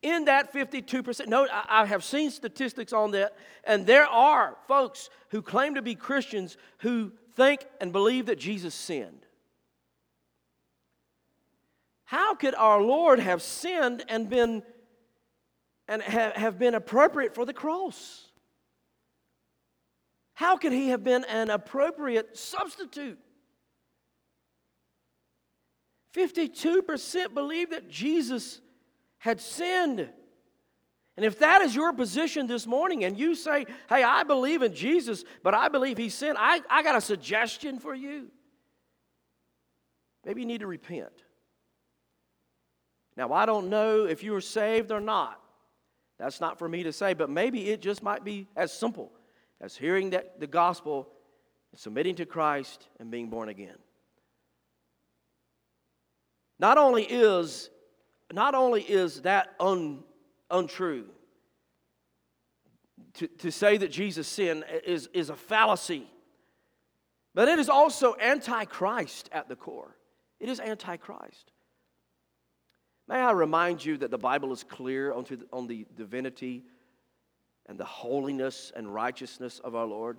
In 0.00 0.24
that 0.24 0.52
52%, 0.52 1.26
note, 1.26 1.48
I 1.52 1.84
have 1.84 2.02
seen 2.02 2.30
statistics 2.30 2.92
on 2.92 3.10
that, 3.12 3.36
and 3.64 3.86
there 3.86 4.06
are 4.06 4.56
folks 4.66 5.10
who 5.28 5.42
claim 5.42 5.74
to 5.74 5.82
be 5.82 5.94
Christians 5.94 6.56
who 6.78 7.12
think 7.34 7.66
and 7.80 7.92
believe 7.92 8.26
that 8.26 8.38
Jesus 8.38 8.74
sinned. 8.74 9.26
How 12.04 12.34
could 12.34 12.54
our 12.54 12.80
Lord 12.80 13.18
have 13.20 13.42
sinned 13.42 14.04
and 14.08 14.28
been 14.28 14.62
and 15.92 16.02
have 16.02 16.58
been 16.58 16.74
appropriate 16.74 17.34
for 17.34 17.44
the 17.44 17.52
cross. 17.52 18.30
How 20.32 20.56
could 20.56 20.72
he 20.72 20.88
have 20.88 21.04
been 21.04 21.24
an 21.24 21.50
appropriate 21.50 22.38
substitute? 22.38 23.18
52% 26.14 27.34
believe 27.34 27.70
that 27.70 27.90
Jesus 27.90 28.62
had 29.18 29.38
sinned. 29.38 30.08
And 31.18 31.26
if 31.26 31.38
that 31.40 31.60
is 31.60 31.74
your 31.74 31.92
position 31.92 32.46
this 32.46 32.66
morning 32.66 33.04
and 33.04 33.18
you 33.18 33.34
say, 33.34 33.66
hey, 33.90 34.02
I 34.02 34.22
believe 34.22 34.62
in 34.62 34.74
Jesus, 34.74 35.24
but 35.42 35.52
I 35.52 35.68
believe 35.68 35.98
he 35.98 36.08
sinned, 36.08 36.38
I, 36.40 36.62
I 36.70 36.82
got 36.82 36.96
a 36.96 37.02
suggestion 37.02 37.78
for 37.78 37.94
you. 37.94 38.28
Maybe 40.24 40.40
you 40.40 40.46
need 40.46 40.60
to 40.60 40.66
repent. 40.66 41.12
Now, 43.14 43.30
I 43.34 43.44
don't 43.44 43.68
know 43.68 44.06
if 44.06 44.22
you 44.22 44.34
are 44.34 44.40
saved 44.40 44.90
or 44.90 45.00
not. 45.00 45.41
That's 46.22 46.40
not 46.40 46.56
for 46.56 46.68
me 46.68 46.84
to 46.84 46.92
say, 46.92 47.14
but 47.14 47.30
maybe 47.30 47.70
it 47.70 47.82
just 47.82 48.00
might 48.00 48.22
be 48.22 48.46
as 48.54 48.72
simple 48.72 49.10
as 49.60 49.76
hearing 49.76 50.10
that 50.10 50.38
the 50.38 50.46
gospel, 50.46 51.08
submitting 51.74 52.14
to 52.16 52.26
Christ, 52.26 52.86
and 53.00 53.10
being 53.10 53.28
born 53.28 53.48
again. 53.48 53.74
Not 56.60 56.78
only 56.78 57.02
is, 57.02 57.70
not 58.32 58.54
only 58.54 58.82
is 58.82 59.22
that 59.22 59.54
un, 59.58 60.04
untrue, 60.48 61.06
to, 63.14 63.26
to 63.26 63.50
say 63.50 63.76
that 63.78 63.90
Jesus 63.90 64.28
sinned 64.28 64.64
is, 64.86 65.08
is 65.12 65.28
a 65.28 65.34
fallacy, 65.34 66.06
but 67.34 67.48
it 67.48 67.58
is 67.58 67.68
also 67.68 68.14
antichrist 68.20 69.28
at 69.32 69.48
the 69.48 69.56
core. 69.56 69.96
It 70.38 70.48
is 70.48 70.60
antichrist. 70.60 71.50
May 73.08 73.16
I 73.16 73.32
remind 73.32 73.84
you 73.84 73.96
that 73.98 74.10
the 74.10 74.18
Bible 74.18 74.52
is 74.52 74.62
clear 74.62 75.12
on, 75.12 75.24
the, 75.24 75.38
on 75.52 75.66
the 75.66 75.86
divinity 75.96 76.64
and 77.66 77.78
the 77.78 77.84
holiness 77.84 78.72
and 78.74 78.92
righteousness 78.92 79.58
of 79.58 79.74
our 79.74 79.86
Lord? 79.86 80.18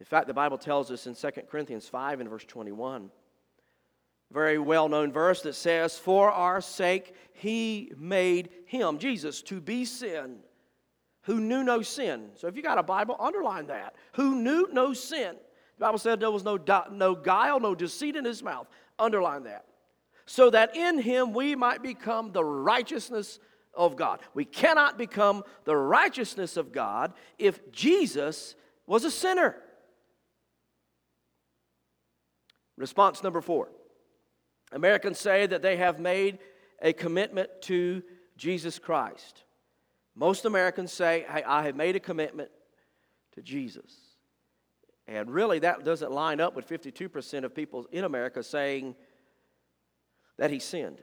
In 0.00 0.06
fact, 0.06 0.28
the 0.28 0.34
Bible 0.34 0.58
tells 0.58 0.90
us 0.90 1.06
in 1.06 1.14
2 1.14 1.42
Corinthians 1.50 1.88
5 1.88 2.20
and 2.20 2.30
verse 2.30 2.44
21, 2.44 3.10
very 4.30 4.58
well 4.58 4.88
known 4.88 5.12
verse 5.12 5.42
that 5.42 5.54
says, 5.54 5.98
For 5.98 6.30
our 6.30 6.60
sake 6.60 7.14
he 7.32 7.92
made 7.96 8.50
him, 8.66 8.98
Jesus, 8.98 9.42
to 9.42 9.60
be 9.60 9.84
sin, 9.84 10.38
who 11.22 11.40
knew 11.40 11.62
no 11.62 11.82
sin. 11.82 12.30
So 12.34 12.46
if 12.46 12.56
you 12.56 12.62
got 12.62 12.78
a 12.78 12.82
Bible, 12.82 13.16
underline 13.18 13.66
that. 13.66 13.94
Who 14.14 14.36
knew 14.36 14.68
no 14.72 14.92
sin. 14.92 15.34
The 15.78 15.84
Bible 15.84 15.98
said 15.98 16.20
there 16.20 16.30
was 16.30 16.44
no, 16.44 16.58
no 16.90 17.14
guile, 17.14 17.60
no 17.60 17.74
deceit 17.74 18.16
in 18.16 18.24
his 18.24 18.42
mouth. 18.42 18.68
Underline 18.98 19.44
that 19.44 19.64
so 20.28 20.50
that 20.50 20.76
in 20.76 20.98
him 20.98 21.32
we 21.32 21.54
might 21.54 21.82
become 21.82 22.32
the 22.32 22.44
righteousness 22.44 23.38
of 23.72 23.96
God. 23.96 24.20
We 24.34 24.44
cannot 24.44 24.98
become 24.98 25.42
the 25.64 25.74
righteousness 25.74 26.58
of 26.58 26.70
God 26.70 27.14
if 27.38 27.72
Jesus 27.72 28.54
was 28.86 29.04
a 29.04 29.10
sinner. 29.10 29.56
Response 32.76 33.22
number 33.22 33.40
four 33.40 33.70
Americans 34.70 35.18
say 35.18 35.46
that 35.46 35.62
they 35.62 35.78
have 35.78 35.98
made 35.98 36.38
a 36.82 36.92
commitment 36.92 37.48
to 37.62 38.02
Jesus 38.36 38.78
Christ. 38.78 39.44
Most 40.14 40.44
Americans 40.44 40.92
say, 40.92 41.24
hey, 41.26 41.42
I 41.42 41.62
have 41.62 41.74
made 41.74 41.96
a 41.96 42.00
commitment 42.00 42.50
to 43.32 43.40
Jesus. 43.40 43.96
And 45.06 45.30
really, 45.30 45.60
that 45.60 45.86
doesn't 45.86 46.12
line 46.12 46.38
up 46.38 46.54
with 46.54 46.68
52% 46.68 47.44
of 47.44 47.54
people 47.54 47.86
in 47.92 48.04
America 48.04 48.42
saying, 48.42 48.94
that 50.38 50.50
he 50.50 50.58
sinned. 50.58 51.02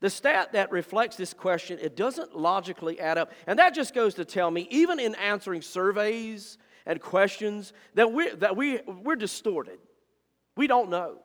The 0.00 0.10
stat 0.10 0.52
that 0.52 0.72
reflects 0.72 1.16
this 1.16 1.34
question, 1.34 1.78
it 1.80 1.94
doesn't 1.94 2.36
logically 2.36 2.98
add 2.98 3.18
up. 3.18 3.32
And 3.46 3.58
that 3.58 3.74
just 3.74 3.94
goes 3.94 4.14
to 4.14 4.24
tell 4.24 4.50
me, 4.50 4.66
even 4.70 4.98
in 4.98 5.14
answering 5.16 5.60
surveys 5.60 6.56
and 6.86 7.00
questions, 7.00 7.74
that 7.94 8.10
we're, 8.10 8.34
that 8.36 8.56
we, 8.56 8.80
we're 8.80 9.16
distorted. 9.16 9.78
We 10.56 10.66
don't 10.66 10.88
know. 10.88 11.18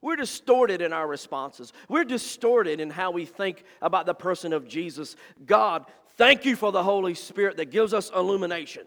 We're 0.00 0.16
distorted 0.16 0.80
in 0.80 0.92
our 0.92 1.06
responses. 1.06 1.72
We're 1.88 2.04
distorted 2.04 2.80
in 2.80 2.90
how 2.90 3.10
we 3.10 3.24
think 3.24 3.64
about 3.82 4.06
the 4.06 4.14
person 4.14 4.52
of 4.52 4.68
Jesus. 4.68 5.16
God, 5.44 5.86
thank 6.16 6.44
you 6.44 6.54
for 6.54 6.70
the 6.70 6.84
Holy 6.84 7.14
Spirit 7.14 7.56
that 7.56 7.72
gives 7.72 7.92
us 7.92 8.12
illumination. 8.14 8.86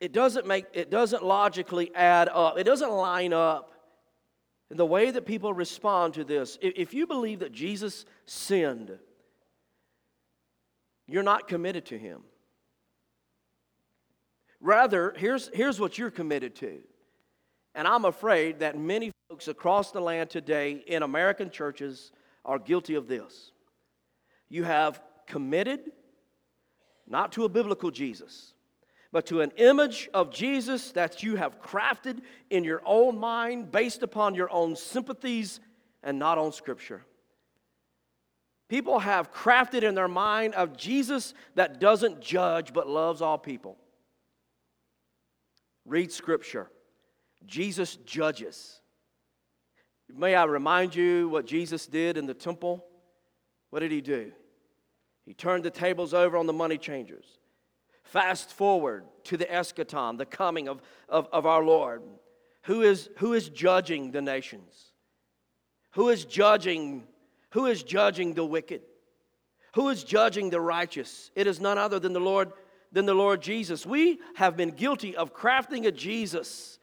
It 0.00 0.12
doesn't 0.12 0.46
make 0.46 0.66
it 0.74 0.90
doesn't 0.90 1.24
logically 1.24 1.94
add 1.94 2.28
up. 2.28 2.58
It 2.58 2.64
doesn't 2.64 2.90
line 2.90 3.32
up. 3.32 3.73
In 4.70 4.76
the 4.76 4.86
way 4.86 5.10
that 5.10 5.26
people 5.26 5.52
respond 5.52 6.14
to 6.14 6.24
this, 6.24 6.58
if 6.60 6.94
you 6.94 7.06
believe 7.06 7.40
that 7.40 7.52
Jesus 7.52 8.06
sinned, 8.24 8.98
you're 11.06 11.22
not 11.22 11.48
committed 11.48 11.86
to 11.86 11.98
him. 11.98 12.22
Rather, 14.60 15.14
here's, 15.16 15.50
here's 15.52 15.78
what 15.78 15.98
you're 15.98 16.10
committed 16.10 16.54
to. 16.56 16.78
And 17.74 17.86
I'm 17.86 18.06
afraid 18.06 18.60
that 18.60 18.78
many 18.78 19.12
folks 19.28 19.48
across 19.48 19.90
the 19.90 20.00
land 20.00 20.30
today 20.30 20.82
in 20.86 21.02
American 21.02 21.50
churches 21.50 22.12
are 22.44 22.58
guilty 22.58 22.94
of 22.94 23.06
this. 23.06 23.52
You 24.48 24.64
have 24.64 25.02
committed 25.26 25.80
not 27.06 27.32
to 27.32 27.44
a 27.44 27.48
biblical 27.48 27.90
Jesus, 27.90 28.53
but 29.14 29.26
to 29.26 29.42
an 29.42 29.52
image 29.58 30.10
of 30.12 30.32
Jesus 30.32 30.90
that 30.90 31.22
you 31.22 31.36
have 31.36 31.62
crafted 31.62 32.18
in 32.50 32.64
your 32.64 32.82
own 32.84 33.16
mind 33.16 33.70
based 33.70 34.02
upon 34.02 34.34
your 34.34 34.52
own 34.52 34.74
sympathies 34.74 35.60
and 36.02 36.18
not 36.18 36.36
on 36.36 36.50
Scripture. 36.50 37.00
People 38.68 38.98
have 38.98 39.32
crafted 39.32 39.84
in 39.84 39.94
their 39.94 40.08
mind 40.08 40.56
of 40.56 40.76
Jesus 40.76 41.32
that 41.54 41.78
doesn't 41.78 42.22
judge 42.22 42.72
but 42.72 42.88
loves 42.88 43.22
all 43.22 43.38
people. 43.38 43.76
Read 45.86 46.10
Scripture. 46.10 46.68
Jesus 47.46 47.94
judges. 47.94 48.80
May 50.12 50.34
I 50.34 50.42
remind 50.42 50.92
you 50.92 51.28
what 51.28 51.46
Jesus 51.46 51.86
did 51.86 52.16
in 52.16 52.26
the 52.26 52.34
temple? 52.34 52.84
What 53.70 53.78
did 53.78 53.92
he 53.92 54.00
do? 54.00 54.32
He 55.24 55.34
turned 55.34 55.62
the 55.62 55.70
tables 55.70 56.14
over 56.14 56.36
on 56.36 56.46
the 56.46 56.52
money 56.52 56.78
changers. 56.78 57.38
Fast 58.04 58.52
forward 58.52 59.04
to 59.24 59.36
the 59.36 59.46
eschaton, 59.46 60.18
the 60.18 60.26
coming 60.26 60.68
of, 60.68 60.80
of, 61.08 61.28
of 61.32 61.46
our 61.46 61.64
Lord. 61.64 62.02
Who 62.62 62.82
is, 62.82 63.10
who 63.16 63.32
is 63.32 63.48
judging 63.48 64.10
the 64.10 64.22
nations? 64.22 64.92
Who 65.92 66.08
is 66.08 66.24
judging? 66.24 67.04
Who 67.50 67.66
is 67.66 67.82
judging 67.82 68.34
the 68.34 68.44
wicked? 68.44 68.82
Who 69.74 69.88
is 69.88 70.04
judging 70.04 70.50
the 70.50 70.60
righteous? 70.60 71.30
It 71.34 71.46
is 71.46 71.60
none 71.60 71.78
other 71.78 71.98
than 71.98 72.12
the 72.12 72.20
Lord, 72.20 72.52
than 72.92 73.06
the 73.06 73.14
Lord 73.14 73.42
Jesus. 73.42 73.84
We 73.84 74.20
have 74.36 74.56
been 74.56 74.70
guilty 74.70 75.16
of 75.16 75.34
crafting 75.34 75.86
a 75.86 75.92
Jesus 75.92 76.78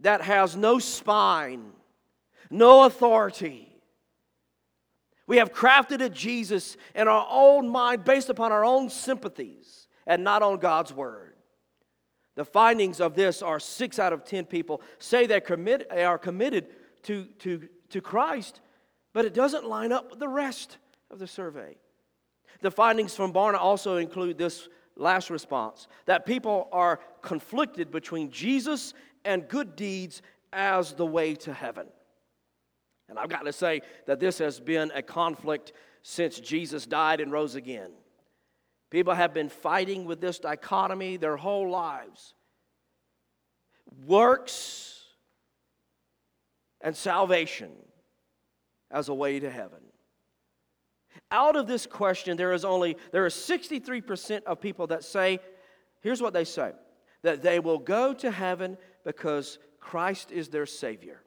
that 0.00 0.22
has 0.22 0.56
no 0.56 0.78
spine, 0.78 1.72
no 2.50 2.84
authority. 2.84 3.75
We 5.26 5.38
have 5.38 5.52
crafted 5.52 6.00
a 6.00 6.08
Jesus 6.08 6.76
in 6.94 7.08
our 7.08 7.26
own 7.28 7.68
mind 7.68 8.04
based 8.04 8.28
upon 8.28 8.52
our 8.52 8.64
own 8.64 8.88
sympathies 8.90 9.88
and 10.06 10.22
not 10.22 10.42
on 10.42 10.58
God's 10.58 10.92
word. 10.92 11.34
The 12.36 12.44
findings 12.44 13.00
of 13.00 13.14
this 13.14 13.42
are 13.42 13.58
six 13.58 13.98
out 13.98 14.12
of 14.12 14.24
ten 14.24 14.44
people 14.44 14.82
say 14.98 15.26
they, 15.26 15.40
commit, 15.40 15.90
are 15.90 16.18
committed 16.18 16.66
to, 17.04 17.24
to, 17.40 17.68
to 17.90 18.00
Christ, 18.00 18.60
but 19.12 19.24
it 19.24 19.34
doesn't 19.34 19.66
line 19.66 19.90
up 19.90 20.10
with 20.10 20.20
the 20.20 20.28
rest 20.28 20.76
of 21.10 21.18
the 21.18 21.26
survey. 21.26 21.76
The 22.60 22.70
findings 22.70 23.14
from 23.14 23.32
Barna 23.32 23.58
also 23.58 23.96
include 23.96 24.38
this 24.38 24.68
last 24.96 25.30
response 25.30 25.88
that 26.06 26.24
people 26.24 26.68
are 26.72 27.00
conflicted 27.22 27.90
between 27.90 28.30
Jesus 28.30 28.94
and 29.24 29.48
good 29.48 29.76
deeds 29.76 30.22
as 30.52 30.92
the 30.92 31.06
way 31.06 31.34
to 31.34 31.52
heaven. 31.52 31.86
And 33.08 33.18
I've 33.18 33.28
got 33.28 33.44
to 33.44 33.52
say 33.52 33.82
that 34.06 34.20
this 34.20 34.38
has 34.38 34.58
been 34.58 34.90
a 34.94 35.02
conflict 35.02 35.72
since 36.02 36.40
Jesus 36.40 36.86
died 36.86 37.20
and 37.20 37.30
rose 37.30 37.54
again. 37.54 37.92
People 38.90 39.14
have 39.14 39.34
been 39.34 39.48
fighting 39.48 40.04
with 40.04 40.20
this 40.20 40.38
dichotomy 40.38 41.16
their 41.16 41.36
whole 41.36 41.70
lives 41.70 42.34
works 44.04 45.00
and 46.80 46.96
salvation 46.96 47.70
as 48.90 49.08
a 49.08 49.14
way 49.14 49.40
to 49.40 49.50
heaven. 49.50 49.80
Out 51.30 51.56
of 51.56 51.66
this 51.66 51.86
question, 51.86 52.36
there 52.36 52.52
is 52.52 52.64
only 52.64 52.96
there 53.12 53.24
are 53.24 53.30
63% 53.30 54.44
of 54.44 54.60
people 54.60 54.88
that 54.88 55.02
say, 55.02 55.40
here's 56.02 56.22
what 56.22 56.32
they 56.32 56.44
say, 56.44 56.72
that 57.22 57.42
they 57.42 57.58
will 57.58 57.78
go 57.78 58.12
to 58.14 58.30
heaven 58.30 58.76
because 59.04 59.58
Christ 59.80 60.30
is 60.30 60.48
their 60.48 60.66
Savior. 60.66 61.22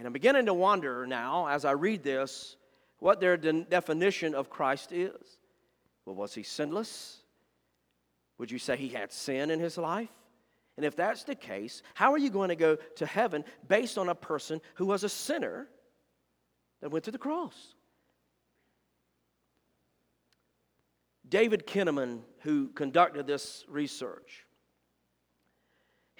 And 0.00 0.06
I'm 0.06 0.14
beginning 0.14 0.46
to 0.46 0.54
wonder 0.54 1.06
now, 1.06 1.46
as 1.46 1.66
I 1.66 1.72
read 1.72 2.02
this, 2.02 2.56
what 3.00 3.20
their 3.20 3.36
de- 3.36 3.64
definition 3.64 4.34
of 4.34 4.48
Christ 4.48 4.92
is. 4.92 5.36
Well, 6.06 6.16
was 6.16 6.32
he 6.32 6.42
sinless? 6.42 7.18
Would 8.38 8.50
you 8.50 8.58
say 8.58 8.78
he 8.78 8.88
had 8.88 9.12
sin 9.12 9.50
in 9.50 9.60
his 9.60 9.76
life? 9.76 10.08
And 10.78 10.86
if 10.86 10.96
that's 10.96 11.24
the 11.24 11.34
case, 11.34 11.82
how 11.92 12.14
are 12.14 12.18
you 12.18 12.30
going 12.30 12.48
to 12.48 12.56
go 12.56 12.76
to 12.96 13.04
heaven 13.04 13.44
based 13.68 13.98
on 13.98 14.08
a 14.08 14.14
person 14.14 14.62
who 14.76 14.86
was 14.86 15.04
a 15.04 15.08
sinner 15.10 15.68
that 16.80 16.88
went 16.88 17.04
to 17.04 17.10
the 17.10 17.18
cross? 17.18 17.74
David 21.28 21.66
Kinnaman, 21.66 22.22
who 22.38 22.68
conducted 22.68 23.26
this 23.26 23.66
research, 23.68 24.46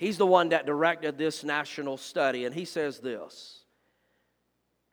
He's 0.01 0.17
the 0.17 0.27
one 0.27 0.51
that 0.51 0.65
directed 0.65 1.19
this 1.19 1.45
national 1.45 1.99
study, 1.99 2.47
and 2.47 2.55
he 2.55 2.67
says 2.67 3.01
this. 3.01 3.60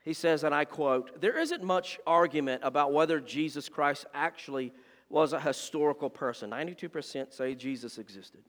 He 0.08 0.14
says, 0.14 0.46
and 0.46 0.56
I 0.56 0.64
quote, 0.64 1.20
There 1.20 1.38
isn't 1.38 1.62
much 1.62 2.00
argument 2.08 2.62
about 2.64 2.94
whether 2.94 3.20
Jesus 3.20 3.68
Christ 3.68 4.06
actually 4.14 4.72
was 5.10 5.34
a 5.34 5.40
historical 5.40 6.10
person. 6.10 6.50
92% 6.50 7.34
say 7.34 7.56
Jesus 7.56 7.98
existed. 7.98 8.40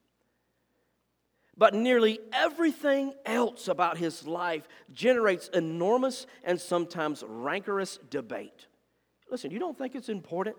But 1.57 1.75
nearly 1.75 2.21
everything 2.33 3.13
else 3.27 3.67
about 3.67 3.99
his 3.99 4.25
life 4.25 4.69
generates 4.93 5.49
enormous 5.49 6.29
and 6.45 6.61
sometimes 6.61 7.25
rancorous 7.27 7.99
debate. 8.09 8.69
Listen, 9.29 9.51
you 9.51 9.59
don't 9.59 9.77
think 9.77 9.97
it's 9.97 10.09
important 10.09 10.55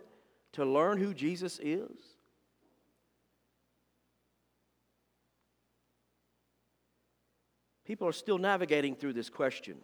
to 0.51 0.65
learn 0.65 0.97
who 0.97 1.13
Jesus 1.13 1.61
is? 1.63 1.97
People 7.85 8.05
are 8.05 8.11
still 8.11 8.37
navigating 8.37 8.97
through 8.97 9.13
this 9.13 9.29
question. 9.29 9.77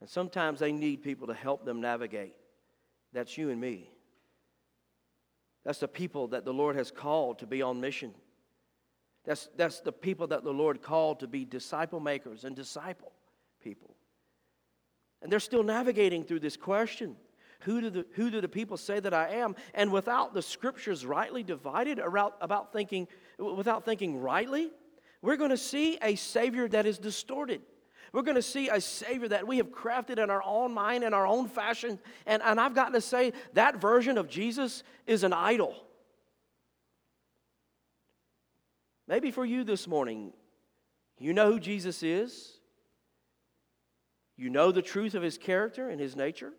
And 0.00 0.08
sometimes 0.08 0.60
they 0.60 0.72
need 0.72 1.02
people 1.02 1.28
to 1.28 1.34
help 1.34 1.64
them 1.64 1.80
navigate. 1.80 2.34
That's 3.12 3.38
you 3.38 3.50
and 3.50 3.60
me. 3.60 3.90
That's 5.64 5.78
the 5.78 5.88
people 5.88 6.28
that 6.28 6.44
the 6.44 6.52
Lord 6.52 6.76
has 6.76 6.90
called 6.90 7.38
to 7.38 7.46
be 7.46 7.62
on 7.62 7.80
mission. 7.80 8.12
That's, 9.24 9.48
that's 9.56 9.80
the 9.80 9.92
people 9.92 10.26
that 10.26 10.44
the 10.44 10.52
Lord 10.52 10.82
called 10.82 11.20
to 11.20 11.26
be 11.26 11.44
disciple 11.44 12.00
makers 12.00 12.44
and 12.44 12.54
disciple 12.54 13.12
people. 13.62 13.94
And 15.22 15.32
they're 15.32 15.40
still 15.40 15.62
navigating 15.62 16.24
through 16.24 16.40
this 16.40 16.56
question 16.56 17.16
who 17.60 17.80
do, 17.80 17.88
the, 17.88 18.06
who 18.12 18.30
do 18.30 18.42
the 18.42 18.48
people 18.48 18.76
say 18.76 19.00
that 19.00 19.14
I 19.14 19.36
am? 19.36 19.56
And 19.72 19.90
without 19.90 20.34
the 20.34 20.42
scriptures 20.42 21.06
rightly 21.06 21.42
divided 21.42 21.98
about, 21.98 22.36
about 22.42 22.74
thinking, 22.74 23.08
without 23.38 23.86
thinking 23.86 24.20
rightly, 24.20 24.70
we're 25.22 25.36
going 25.36 25.50
to 25.50 25.56
see 25.56 25.96
a 26.02 26.14
Savior 26.16 26.68
that 26.68 26.84
is 26.84 26.98
distorted. 26.98 27.62
We're 28.14 28.22
going 28.22 28.36
to 28.36 28.42
see 28.42 28.68
a 28.68 28.80
Savior 28.80 29.26
that 29.26 29.44
we 29.44 29.56
have 29.56 29.72
crafted 29.72 30.22
in 30.22 30.30
our 30.30 30.40
own 30.44 30.72
mind, 30.72 31.02
in 31.02 31.12
our 31.12 31.26
own 31.26 31.48
fashion. 31.48 31.98
And, 32.26 32.44
and 32.44 32.60
I've 32.60 32.72
got 32.72 32.92
to 32.92 33.00
say, 33.00 33.32
that 33.54 33.80
version 33.80 34.18
of 34.18 34.28
Jesus 34.28 34.84
is 35.04 35.24
an 35.24 35.32
idol. 35.32 35.74
Maybe 39.08 39.32
for 39.32 39.44
you 39.44 39.64
this 39.64 39.88
morning, 39.88 40.32
you 41.18 41.32
know 41.32 41.50
who 41.50 41.58
Jesus 41.58 42.04
is, 42.04 42.52
you 44.36 44.48
know 44.48 44.70
the 44.70 44.80
truth 44.80 45.16
of 45.16 45.22
his 45.24 45.36
character 45.36 45.88
and 45.88 46.00
his 46.00 46.14
nature. 46.14 46.52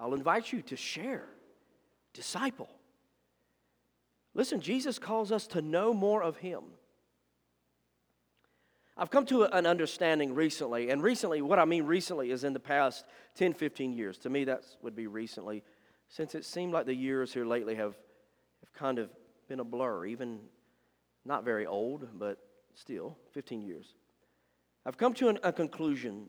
I'll 0.00 0.14
invite 0.14 0.52
you 0.52 0.62
to 0.62 0.74
share, 0.74 1.28
disciple. 2.12 2.68
Listen, 4.36 4.60
Jesus 4.60 4.98
calls 4.98 5.32
us 5.32 5.46
to 5.48 5.62
know 5.62 5.94
more 5.94 6.22
of 6.22 6.36
Him. 6.36 6.62
I've 8.98 9.10
come 9.10 9.24
to 9.26 9.44
an 9.44 9.66
understanding 9.66 10.34
recently, 10.34 10.90
and 10.90 11.02
recently, 11.02 11.40
what 11.40 11.58
I 11.58 11.64
mean 11.64 11.84
recently 11.84 12.30
is 12.30 12.44
in 12.44 12.52
the 12.52 12.60
past 12.60 13.06
10, 13.36 13.54
15 13.54 13.94
years. 13.94 14.18
To 14.18 14.30
me, 14.30 14.44
that 14.44 14.62
would 14.82 14.94
be 14.94 15.06
recently, 15.06 15.64
since 16.08 16.34
it 16.34 16.44
seemed 16.44 16.74
like 16.74 16.84
the 16.84 16.94
years 16.94 17.32
here 17.32 17.46
lately 17.46 17.76
have, 17.76 17.94
have 18.60 18.72
kind 18.74 18.98
of 18.98 19.10
been 19.48 19.60
a 19.60 19.64
blur, 19.64 20.04
even 20.04 20.40
not 21.24 21.42
very 21.42 21.64
old, 21.64 22.06
but 22.18 22.38
still 22.74 23.16
15 23.32 23.62
years. 23.62 23.94
I've 24.84 24.98
come 24.98 25.14
to 25.14 25.28
an, 25.28 25.38
a 25.44 25.52
conclusion 25.52 26.26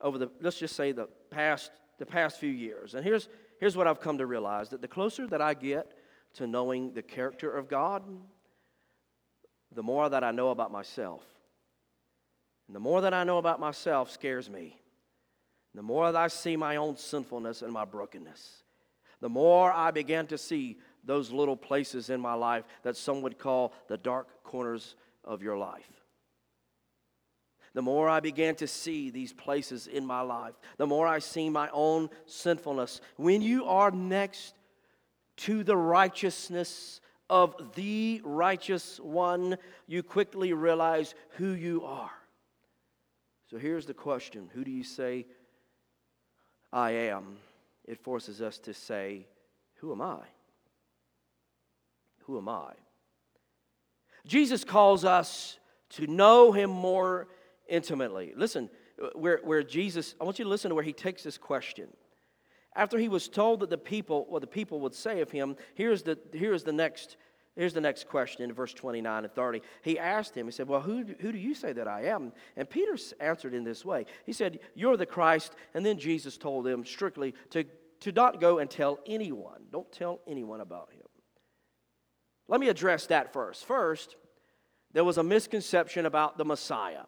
over 0.00 0.16
the, 0.16 0.30
let's 0.40 0.58
just 0.58 0.76
say, 0.76 0.92
the 0.92 1.08
past, 1.30 1.72
the 1.98 2.06
past 2.06 2.38
few 2.38 2.50
years. 2.50 2.94
And 2.94 3.04
here's, 3.04 3.28
here's 3.58 3.76
what 3.76 3.88
I've 3.88 4.00
come 4.00 4.18
to 4.18 4.26
realize 4.26 4.68
that 4.68 4.80
the 4.80 4.88
closer 4.88 5.26
that 5.26 5.42
I 5.42 5.54
get 5.54 5.92
to 6.38 6.46
knowing 6.46 6.92
the 6.92 7.02
character 7.02 7.50
of 7.50 7.68
God, 7.68 8.02
the 9.74 9.82
more 9.82 10.08
that 10.08 10.24
I 10.24 10.30
know 10.30 10.50
about 10.50 10.72
myself. 10.72 11.22
And 12.66 12.76
the 12.76 12.80
more 12.80 13.00
that 13.00 13.12
I 13.12 13.24
know 13.24 13.38
about 13.38 13.60
myself 13.60 14.10
scares 14.10 14.48
me. 14.48 14.80
The 15.74 15.82
more 15.82 16.10
that 16.10 16.18
I 16.18 16.28
see 16.28 16.56
my 16.56 16.76
own 16.76 16.96
sinfulness 16.96 17.62
and 17.62 17.72
my 17.72 17.84
brokenness, 17.84 18.62
the 19.20 19.28
more 19.28 19.72
I 19.72 19.90
begin 19.90 20.26
to 20.28 20.38
see 20.38 20.78
those 21.04 21.30
little 21.30 21.56
places 21.56 22.08
in 22.08 22.20
my 22.20 22.34
life 22.34 22.64
that 22.82 22.96
some 22.96 23.22
would 23.22 23.38
call 23.38 23.72
the 23.88 23.96
dark 23.96 24.42
corners 24.44 24.96
of 25.24 25.42
your 25.42 25.58
life. 25.58 25.90
The 27.74 27.82
more 27.82 28.08
I 28.08 28.20
began 28.20 28.54
to 28.56 28.66
see 28.66 29.10
these 29.10 29.32
places 29.32 29.86
in 29.86 30.06
my 30.06 30.20
life, 30.20 30.54
the 30.78 30.86
more 30.86 31.06
I 31.06 31.18
see 31.18 31.50
my 31.50 31.68
own 31.72 32.10
sinfulness. 32.26 33.00
When 33.16 33.42
you 33.42 33.66
are 33.66 33.90
next 33.90 34.54
to 35.38 35.64
the 35.64 35.76
righteousness 35.76 37.00
of 37.30 37.74
the 37.74 38.20
righteous 38.24 38.98
one, 39.00 39.58
you 39.86 40.02
quickly 40.02 40.52
realize 40.52 41.14
who 41.36 41.52
you 41.52 41.84
are. 41.84 42.10
So 43.50 43.58
here's 43.58 43.86
the 43.86 43.94
question 43.94 44.50
Who 44.54 44.64
do 44.64 44.70
you 44.70 44.84
say 44.84 45.26
I 46.72 46.90
am? 46.90 47.36
It 47.86 47.98
forces 47.98 48.42
us 48.42 48.58
to 48.60 48.74
say, 48.74 49.26
Who 49.76 49.92
am 49.92 50.02
I? 50.02 50.20
Who 52.24 52.38
am 52.38 52.48
I? 52.48 52.72
Jesus 54.26 54.64
calls 54.64 55.04
us 55.04 55.58
to 55.90 56.06
know 56.06 56.52
him 56.52 56.68
more 56.68 57.28
intimately. 57.68 58.32
Listen, 58.36 58.68
where, 59.14 59.40
where 59.42 59.62
Jesus, 59.62 60.14
I 60.20 60.24
want 60.24 60.38
you 60.38 60.44
to 60.44 60.50
listen 60.50 60.68
to 60.70 60.74
where 60.74 60.84
he 60.84 60.92
takes 60.92 61.22
this 61.22 61.38
question. 61.38 61.88
After 62.78 62.96
he 62.96 63.08
was 63.08 63.28
told 63.28 63.58
that 63.60 63.70
the 63.70 63.76
people, 63.76 64.24
what 64.28 64.40
the 64.40 64.46
people 64.46 64.78
would 64.80 64.94
say 64.94 65.20
of 65.20 65.32
him, 65.32 65.56
here's 65.74 66.04
the, 66.04 66.16
here's 66.32 66.62
the 66.62 66.72
next 66.72 67.18
Here's 67.56 67.74
the 67.74 67.80
next 67.80 68.06
question 68.06 68.44
in 68.44 68.52
verse 68.52 68.72
29 68.72 69.24
and 69.24 69.34
30. 69.34 69.62
He 69.82 69.98
asked 69.98 70.36
him, 70.36 70.46
he 70.46 70.52
said, 70.52 70.68
Well, 70.68 70.80
who, 70.80 71.04
who 71.18 71.32
do 71.32 71.38
you 71.38 71.56
say 71.56 71.72
that 71.72 71.88
I 71.88 72.04
am? 72.04 72.32
And 72.56 72.70
Peter 72.70 72.96
answered 73.18 73.52
in 73.52 73.64
this 73.64 73.84
way. 73.84 74.06
He 74.24 74.32
said, 74.32 74.60
You're 74.76 74.96
the 74.96 75.06
Christ. 75.06 75.56
And 75.74 75.84
then 75.84 75.98
Jesus 75.98 76.38
told 76.38 76.68
him 76.68 76.84
strictly 76.84 77.34
to, 77.50 77.64
to 77.98 78.12
not 78.12 78.40
go 78.40 78.60
and 78.60 78.70
tell 78.70 79.00
anyone. 79.08 79.64
Don't 79.72 79.90
tell 79.90 80.20
anyone 80.28 80.60
about 80.60 80.92
him. 80.92 81.02
Let 82.46 82.60
me 82.60 82.68
address 82.68 83.08
that 83.08 83.32
first. 83.32 83.64
First, 83.64 84.14
there 84.92 85.02
was 85.02 85.18
a 85.18 85.24
misconception 85.24 86.06
about 86.06 86.38
the 86.38 86.44
Messiah. 86.44 87.06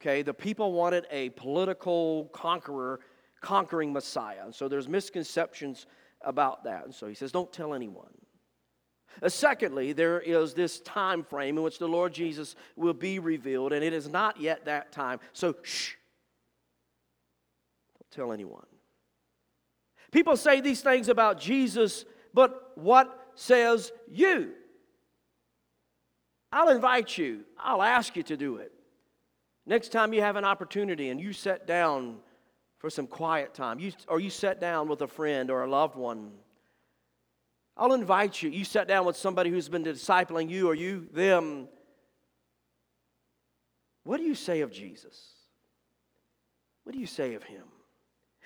Okay, 0.00 0.22
the 0.22 0.34
people 0.34 0.72
wanted 0.72 1.06
a 1.12 1.30
political 1.30 2.26
conqueror, 2.32 2.98
conquering 3.40 3.92
Messiah. 3.92 4.44
And 4.44 4.54
so 4.54 4.68
there's 4.68 4.88
misconceptions 4.88 5.86
about 6.22 6.64
that. 6.64 6.84
And 6.84 6.94
so 6.94 7.06
he 7.06 7.14
says, 7.14 7.32
Don't 7.32 7.52
tell 7.52 7.74
anyone. 7.74 8.12
Uh, 9.22 9.28
secondly, 9.28 9.92
there 9.92 10.20
is 10.20 10.54
this 10.54 10.80
time 10.80 11.24
frame 11.24 11.56
in 11.56 11.64
which 11.64 11.78
the 11.78 11.88
Lord 11.88 12.12
Jesus 12.12 12.54
will 12.76 12.94
be 12.94 13.18
revealed, 13.18 13.72
and 13.72 13.82
it 13.82 13.92
is 13.92 14.08
not 14.08 14.40
yet 14.40 14.64
that 14.66 14.92
time. 14.92 15.18
So, 15.32 15.56
shh. 15.62 15.94
Don't 17.94 18.10
tell 18.10 18.32
anyone. 18.32 18.66
People 20.12 20.36
say 20.36 20.60
these 20.60 20.80
things 20.80 21.08
about 21.08 21.40
Jesus, 21.40 22.04
but 22.32 22.72
what 22.76 23.32
says 23.34 23.92
you? 24.10 24.52
I'll 26.50 26.70
invite 26.70 27.18
you, 27.18 27.44
I'll 27.58 27.82
ask 27.82 28.16
you 28.16 28.22
to 28.24 28.36
do 28.36 28.56
it. 28.56 28.72
Next 29.66 29.92
time 29.92 30.14
you 30.14 30.22
have 30.22 30.36
an 30.36 30.44
opportunity 30.44 31.10
and 31.10 31.20
you 31.20 31.34
sit 31.34 31.66
down 31.66 32.20
for 32.78 32.90
some 32.90 33.06
quiet 33.06 33.54
time, 33.54 33.80
you, 33.80 33.92
or 34.06 34.20
you 34.20 34.30
sat 34.30 34.60
down 34.60 34.88
with 34.88 35.02
a 35.02 35.08
friend 35.08 35.50
or 35.50 35.62
a 35.62 35.70
loved 35.70 35.96
one 35.96 36.32
I'll 37.78 37.92
invite 37.92 38.42
you. 38.42 38.50
You 38.50 38.64
sat 38.64 38.88
down 38.88 39.06
with 39.06 39.16
somebody 39.16 39.50
who's 39.50 39.68
been 39.68 39.84
discipling 39.84 40.50
you 40.50 40.68
or 40.68 40.74
you, 40.74 41.06
them. 41.12 41.68
What 44.02 44.16
do 44.16 44.24
you 44.24 44.34
say 44.34 44.62
of 44.62 44.72
Jesus? 44.72 45.32
What 46.82 46.92
do 46.92 46.98
you 46.98 47.06
say 47.06 47.34
of 47.34 47.44
him? 47.44 47.62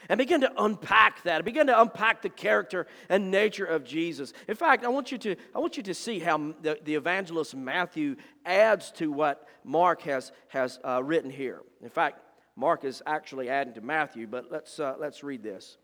And 0.09 0.19
begin 0.19 0.41
to 0.43 0.53
unpack 0.59 1.23
that. 1.23 1.45
Begin 1.45 1.69
to 1.69 1.81
unpack 1.81 2.23
the 2.23 2.29
character 2.29 2.89
and 3.09 3.31
nature 3.31 3.65
of 3.65 3.85
Jesus. 3.85 4.33
In 4.49 4.57
fact, 4.57 4.85
I 4.85 4.89
want 4.89 5.13
you 5.13 5.19
to, 5.19 5.37
I 5.55 5.61
want 5.61 5.77
you 5.77 5.83
to 5.85 5.95
see 5.95 6.19
how 6.19 6.53
the, 6.61 6.79
the 6.85 6.97
evangelist 6.97 7.55
Matthew 7.55 8.17
adds 8.45 8.91
to 8.93 9.13
what 9.13 9.47
Mark 9.65 10.03
has, 10.03 10.33
has 10.49 10.81
uh, 10.85 11.03
written 11.03 11.31
here. 11.31 11.61
In 11.83 11.89
fact, 11.89 12.19
Mark 12.57 12.85
is 12.85 13.03
actually 13.07 13.49
adding 13.49 13.75
to 13.75 13.81
Matthew, 13.81 14.27
but 14.27 14.51
let's, 14.51 14.79
uh, 14.79 14.95
let's 14.99 15.25
read 15.25 15.43
this. 15.43 15.79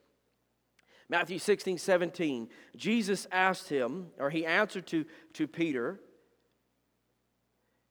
Matthew 1.08 1.38
16, 1.38 1.78
17, 1.78 2.48
Jesus 2.76 3.26
asked 3.32 3.68
him, 3.68 4.08
or 4.18 4.28
he 4.28 4.44
answered 4.44 4.86
to, 4.88 5.06
to 5.34 5.46
Peter, 5.46 6.00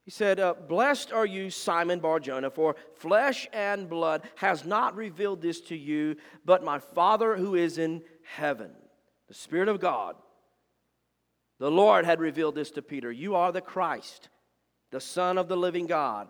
he 0.07 0.11
said, 0.11 0.39
uh, 0.39 0.53
Blessed 0.53 1.11
are 1.11 1.25
you, 1.25 1.49
Simon 1.49 1.99
Barjona, 1.99 2.49
for 2.49 2.78
flesh 2.95 3.45
and 3.51 3.89
blood 3.89 4.21
has 4.36 4.63
not 4.63 4.95
revealed 4.95 5.41
this 5.41 5.59
to 5.61 5.75
you, 5.75 6.15
but 6.45 6.63
my 6.63 6.80
Father 6.80 7.36
who 7.36 7.55
is 7.55 7.78
in 7.78 8.03
heaven. 8.23 8.71
The 9.28 9.34
Spirit 9.34 9.67
of 9.67 9.82
God, 9.82 10.15
the 11.59 11.69
Lord 11.69 12.05
had 12.05 12.21
revealed 12.21 12.55
this 12.55 12.71
to 12.71 12.82
Peter. 12.82 13.11
You 13.11 13.36
are 13.36 13.51
the 13.51 13.59
Christ, 13.59 14.30
the 14.91 15.01
Son 15.01 15.38
of 15.38 15.49
the 15.49 15.57
living 15.57 15.88
God. 15.88 16.30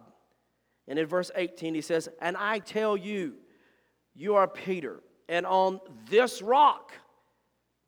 And 0.88 0.98
in 0.98 1.06
verse 1.06 1.32
18, 1.36 1.76
he 1.76 1.82
says, 1.82 2.10
And 2.22 2.38
I 2.38 2.60
tell 2.60 2.96
you, 2.96 3.36
you 4.16 4.36
are 4.36 4.48
Peter 4.48 5.02
and 5.30 5.46
on 5.46 5.80
this 6.10 6.42
rock, 6.42 6.94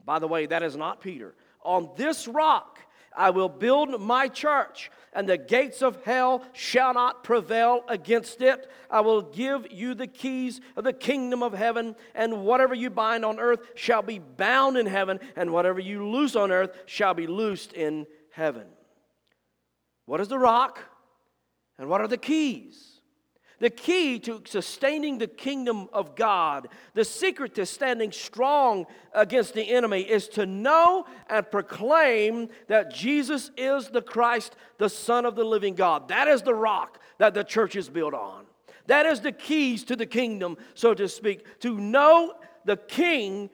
by 0.03 0.19
the 0.19 0.27
way, 0.27 0.45
that 0.45 0.63
is 0.63 0.75
not 0.75 1.01
Peter, 1.01 1.35
on 1.63 1.89
this 1.95 2.27
rock 2.27 2.79
I 3.15 3.31
will 3.31 3.49
build 3.49 3.99
my 3.99 4.27
church, 4.27 4.91
and 5.13 5.27
the 5.27 5.37
gates 5.37 5.81
of 5.81 6.03
hell 6.03 6.43
shall 6.53 6.93
not 6.93 7.23
prevail 7.23 7.83
against 7.87 8.41
it. 8.41 8.69
I 8.89 9.01
will 9.01 9.21
give 9.21 9.71
you 9.71 9.93
the 9.93 10.07
keys 10.07 10.61
of 10.75 10.83
the 10.83 10.93
kingdom 10.93 11.43
of 11.43 11.53
heaven, 11.53 11.95
and 12.15 12.43
whatever 12.43 12.75
you 12.75 12.89
bind 12.89 13.25
on 13.25 13.39
earth 13.39 13.59
shall 13.75 14.01
be 14.01 14.19
bound 14.19 14.77
in 14.77 14.85
heaven, 14.85 15.19
and 15.35 15.51
whatever 15.51 15.79
you 15.79 16.07
loose 16.07 16.35
on 16.35 16.51
earth 16.51 16.71
shall 16.85 17.13
be 17.13 17.27
loosed 17.27 17.73
in 17.73 18.05
heaven. 18.31 18.67
What 20.05 20.21
is 20.21 20.27
the 20.27 20.39
rock? 20.39 20.79
And 21.79 21.89
what 21.89 22.01
are 22.01 22.07
the 22.07 22.17
keys? 22.17 22.85
The 23.59 23.69
key 23.69 24.19
to 24.19 24.41
sustaining 24.45 25.17
the 25.17 25.27
kingdom 25.27 25.89
of 25.91 26.15
God, 26.15 26.69
the 26.93 27.03
secret 27.03 27.55
to 27.55 27.65
standing 27.65 28.11
strong 28.11 28.85
against 29.13 29.53
the 29.53 29.63
enemy, 29.63 30.01
is 30.01 30.29
to 30.29 30.45
know 30.45 31.05
and 31.29 31.49
proclaim 31.49 32.49
that 32.67 32.93
Jesus 32.93 33.51
is 33.57 33.89
the 33.89 34.01
Christ, 34.01 34.55
the 34.77 34.89
Son 34.89 35.25
of 35.25 35.35
the 35.35 35.43
living 35.43 35.75
God. 35.75 36.07
That 36.07 36.27
is 36.29 36.41
the 36.41 36.53
rock 36.53 36.99
that 37.17 37.33
the 37.33 37.43
church 37.43 37.75
is 37.75 37.89
built 37.89 38.13
on. 38.13 38.45
That 38.87 39.05
is 39.05 39.19
the 39.21 39.33
keys 39.33 39.83
to 39.85 39.95
the 39.95 40.05
kingdom, 40.05 40.57
so 40.73 40.93
to 40.93 41.09
speak. 41.09 41.59
To 41.59 41.77
know 41.77 42.33
the 42.63 42.77
King 42.77 43.49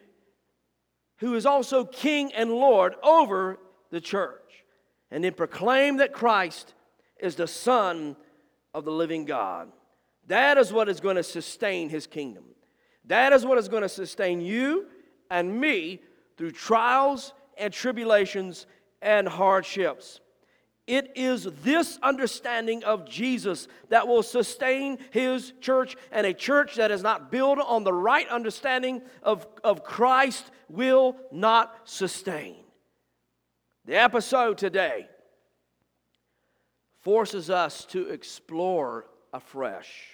who 1.17 1.33
is 1.33 1.45
also 1.45 1.83
King 1.83 2.31
and 2.33 2.51
Lord 2.51 2.95
over 3.01 3.59
the 3.89 4.01
church, 4.01 4.63
and 5.09 5.23
then 5.23 5.33
proclaim 5.33 5.97
that 5.97 6.13
Christ 6.13 6.73
is 7.19 7.35
the 7.35 7.47
Son 7.47 8.15
of 8.73 8.85
the 8.85 8.91
living 8.91 9.25
God. 9.25 9.71
That 10.27 10.57
is 10.57 10.73
what 10.73 10.89
is 10.89 10.99
going 10.99 11.15
to 11.15 11.23
sustain 11.23 11.89
his 11.89 12.07
kingdom. 12.07 12.43
That 13.05 13.33
is 13.33 13.45
what 13.45 13.57
is 13.57 13.69
going 13.69 13.83
to 13.83 13.89
sustain 13.89 14.41
you 14.41 14.87
and 15.29 15.59
me 15.59 16.01
through 16.37 16.51
trials 16.51 17.33
and 17.57 17.71
tribulations 17.71 18.65
and 19.01 19.27
hardships. 19.27 20.19
It 20.87 21.13
is 21.15 21.47
this 21.63 21.97
understanding 22.03 22.83
of 22.83 23.09
Jesus 23.09 23.67
that 23.89 24.07
will 24.07 24.21
sustain 24.21 24.99
his 25.09 25.53
church, 25.59 25.95
and 26.11 26.27
a 26.27 26.33
church 26.33 26.75
that 26.75 26.91
is 26.91 27.01
not 27.01 27.31
built 27.31 27.59
on 27.59 27.83
the 27.83 27.93
right 27.93 28.27
understanding 28.29 29.01
of, 29.23 29.47
of 29.63 29.83
Christ 29.83 30.51
will 30.69 31.15
not 31.31 31.75
sustain. 31.85 32.57
The 33.85 33.95
episode 33.95 34.57
today 34.57 35.07
forces 37.05 37.51
us 37.51 37.85
to 37.85 38.09
explore 38.09 39.05
afresh 39.31 40.07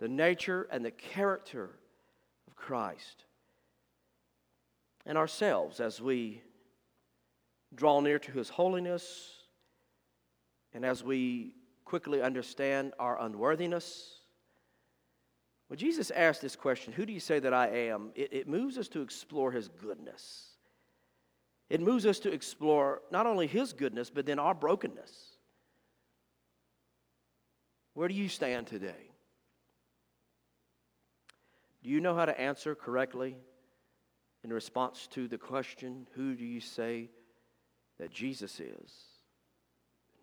the 0.00 0.08
nature 0.08 0.66
and 0.72 0.84
the 0.84 0.90
character 0.90 1.70
of 2.48 2.56
Christ. 2.56 3.24
And 5.06 5.16
ourselves 5.16 5.78
as 5.78 6.02
we 6.02 6.42
draw 7.74 8.00
near 8.00 8.18
to 8.18 8.32
His 8.32 8.48
holiness 8.48 9.36
and 10.74 10.84
as 10.84 11.04
we 11.04 11.54
quickly 11.84 12.22
understand 12.22 12.92
our 12.98 13.20
unworthiness. 13.22 14.16
When 15.68 15.78
Jesus 15.78 16.10
asked 16.10 16.42
this 16.42 16.56
question, 16.56 16.92
Who 16.92 17.06
do 17.06 17.12
you 17.12 17.20
say 17.20 17.38
that 17.38 17.54
I 17.54 17.68
am? 17.68 18.10
It, 18.16 18.32
it 18.32 18.48
moves 18.48 18.78
us 18.78 18.88
to 18.88 19.00
explore 19.00 19.52
His 19.52 19.68
goodness. 19.68 20.48
It 21.70 21.80
moves 21.80 22.04
us 22.04 22.18
to 22.20 22.32
explore 22.32 23.02
not 23.12 23.26
only 23.26 23.46
His 23.46 23.72
goodness, 23.72 24.10
but 24.10 24.26
then 24.26 24.40
our 24.40 24.54
brokenness. 24.54 25.37
Where 27.98 28.06
do 28.06 28.14
you 28.14 28.28
stand 28.28 28.68
today? 28.68 29.10
Do 31.82 31.90
you 31.90 32.00
know 32.00 32.14
how 32.14 32.26
to 32.26 32.40
answer 32.40 32.76
correctly 32.76 33.36
in 34.44 34.52
response 34.52 35.08
to 35.14 35.26
the 35.26 35.36
question, 35.36 36.06
Who 36.14 36.36
do 36.36 36.44
you 36.44 36.60
say 36.60 37.10
that 37.98 38.12
Jesus 38.12 38.60
is? 38.60 38.92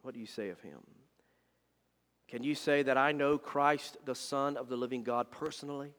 What 0.03 0.13
do 0.13 0.21
you 0.21 0.25
say 0.25 0.51
of 0.51 0.61
him? 0.61 0.79
Can 2.29 2.43
you 2.43 2.55
say 2.55 2.81
that 2.83 2.97
I 2.97 3.11
know 3.11 3.37
Christ, 3.37 3.97
the 4.05 4.15
Son 4.15 4.55
of 4.55 4.69
the 4.69 4.77
living 4.77 5.03
God, 5.03 5.29
personally? 5.29 5.91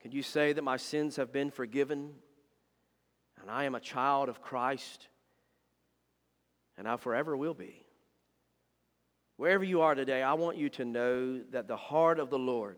Can 0.00 0.10
you 0.10 0.24
say 0.24 0.52
that 0.54 0.64
my 0.64 0.76
sins 0.76 1.14
have 1.14 1.32
been 1.32 1.52
forgiven 1.52 2.14
and 3.40 3.48
I 3.48 3.62
am 3.62 3.76
a 3.76 3.80
child 3.80 4.28
of 4.28 4.42
Christ 4.42 5.06
and 6.76 6.88
I 6.88 6.96
forever 6.96 7.36
will 7.36 7.54
be? 7.54 7.81
Wherever 9.42 9.64
you 9.64 9.80
are 9.80 9.96
today, 9.96 10.22
I 10.22 10.34
want 10.34 10.56
you 10.56 10.68
to 10.68 10.84
know 10.84 11.40
that 11.50 11.66
the 11.66 11.76
heart 11.76 12.20
of 12.20 12.30
the 12.30 12.38
Lord 12.38 12.76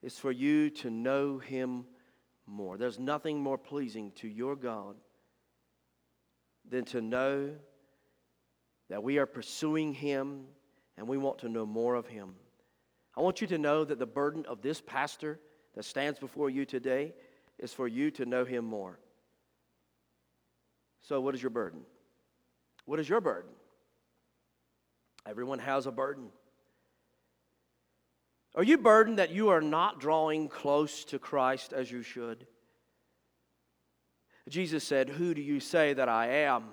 is 0.00 0.16
for 0.16 0.30
you 0.30 0.70
to 0.70 0.90
know 0.90 1.38
Him 1.38 1.86
more. 2.46 2.78
There's 2.78 3.00
nothing 3.00 3.40
more 3.40 3.58
pleasing 3.58 4.12
to 4.18 4.28
your 4.28 4.54
God 4.54 4.94
than 6.70 6.84
to 6.84 7.00
know 7.00 7.50
that 8.90 9.02
we 9.02 9.18
are 9.18 9.26
pursuing 9.26 9.92
Him 9.92 10.44
and 10.96 11.08
we 11.08 11.18
want 11.18 11.40
to 11.40 11.48
know 11.48 11.66
more 11.66 11.96
of 11.96 12.06
Him. 12.06 12.36
I 13.16 13.20
want 13.20 13.40
you 13.40 13.48
to 13.48 13.58
know 13.58 13.82
that 13.82 13.98
the 13.98 14.06
burden 14.06 14.46
of 14.46 14.62
this 14.62 14.80
pastor 14.80 15.40
that 15.74 15.84
stands 15.84 16.20
before 16.20 16.48
you 16.48 16.64
today 16.64 17.12
is 17.58 17.72
for 17.72 17.88
you 17.88 18.12
to 18.12 18.24
know 18.24 18.44
Him 18.44 18.64
more. 18.64 19.00
So, 21.00 21.20
what 21.20 21.34
is 21.34 21.42
your 21.42 21.50
burden? 21.50 21.80
What 22.84 23.00
is 23.00 23.08
your 23.08 23.20
burden? 23.20 23.50
Everyone 25.26 25.58
has 25.58 25.86
a 25.86 25.92
burden. 25.92 26.28
Are 28.54 28.64
you 28.64 28.78
burdened 28.78 29.18
that 29.18 29.30
you 29.30 29.50
are 29.50 29.60
not 29.60 30.00
drawing 30.00 30.48
close 30.48 31.04
to 31.06 31.18
Christ 31.18 31.72
as 31.72 31.90
you 31.90 32.02
should? 32.02 32.46
Jesus 34.48 34.82
said, 34.82 35.08
Who 35.08 35.32
do 35.34 35.40
you 35.40 35.60
say 35.60 35.92
that 35.94 36.08
I 36.08 36.28
am? 36.28 36.64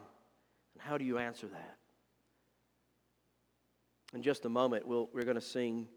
And 0.73 0.81
how 0.81 0.97
do 0.97 1.05
you 1.05 1.19
answer 1.19 1.47
that? 1.47 1.77
In 4.13 4.21
just 4.23 4.45
a 4.45 4.49
moment, 4.49 4.87
we'll, 4.87 5.09
we're 5.13 5.25
going 5.25 5.35
to 5.35 5.41
sing 5.41 5.87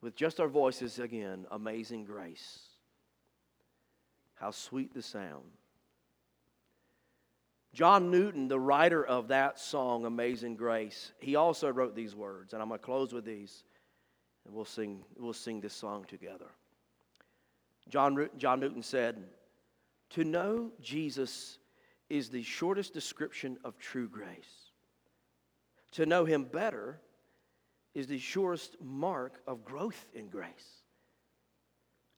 with 0.00 0.16
just 0.16 0.40
our 0.40 0.48
voices 0.48 0.98
again 0.98 1.46
Amazing 1.50 2.04
Grace. 2.04 2.60
How 4.34 4.50
sweet 4.50 4.94
the 4.94 5.02
sound. 5.02 5.44
John 7.74 8.12
Newton, 8.12 8.46
the 8.46 8.58
writer 8.58 9.04
of 9.04 9.28
that 9.28 9.58
song, 9.58 10.06
Amazing 10.06 10.54
Grace, 10.54 11.10
he 11.18 11.34
also 11.34 11.70
wrote 11.70 11.96
these 11.96 12.14
words, 12.14 12.52
and 12.52 12.62
I'm 12.62 12.68
going 12.68 12.78
to 12.78 12.84
close 12.84 13.12
with 13.12 13.24
these, 13.24 13.64
and 14.46 14.54
we'll 14.54 14.64
sing, 14.64 15.04
we'll 15.18 15.32
sing 15.32 15.60
this 15.60 15.74
song 15.74 16.04
together. 16.04 16.46
John, 17.88 18.30
John 18.38 18.60
Newton 18.60 18.82
said, 18.82 19.24
To 20.10 20.22
know 20.22 20.70
Jesus 20.80 21.58
is 22.08 22.28
the 22.28 22.44
shortest 22.44 22.94
description 22.94 23.58
of 23.64 23.76
true 23.76 24.08
grace. 24.08 24.70
To 25.92 26.06
know 26.06 26.24
him 26.24 26.44
better 26.44 27.00
is 27.92 28.06
the 28.06 28.18
surest 28.18 28.76
mark 28.80 29.40
of 29.48 29.64
growth 29.64 30.06
in 30.14 30.28
grace. 30.28 30.82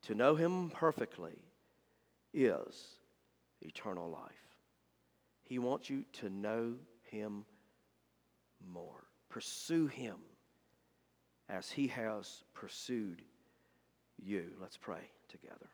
To 0.03 0.15
know 0.15 0.35
him 0.35 0.69
perfectly 0.69 1.39
is 2.35 2.99
eternal 3.63 4.11
life. 4.11 4.46
He 5.47 5.59
wants 5.59 5.89
you 5.89 6.05
to 6.15 6.29
know 6.29 6.75
him 7.05 7.45
more. 8.69 9.05
Pursue 9.29 9.87
him 9.87 10.17
as 11.49 11.71
he 11.71 11.87
has 11.89 12.43
pursued 12.53 13.23
you. 14.19 14.51
Let's 14.61 14.77
pray 14.77 15.11
together. 15.29 15.69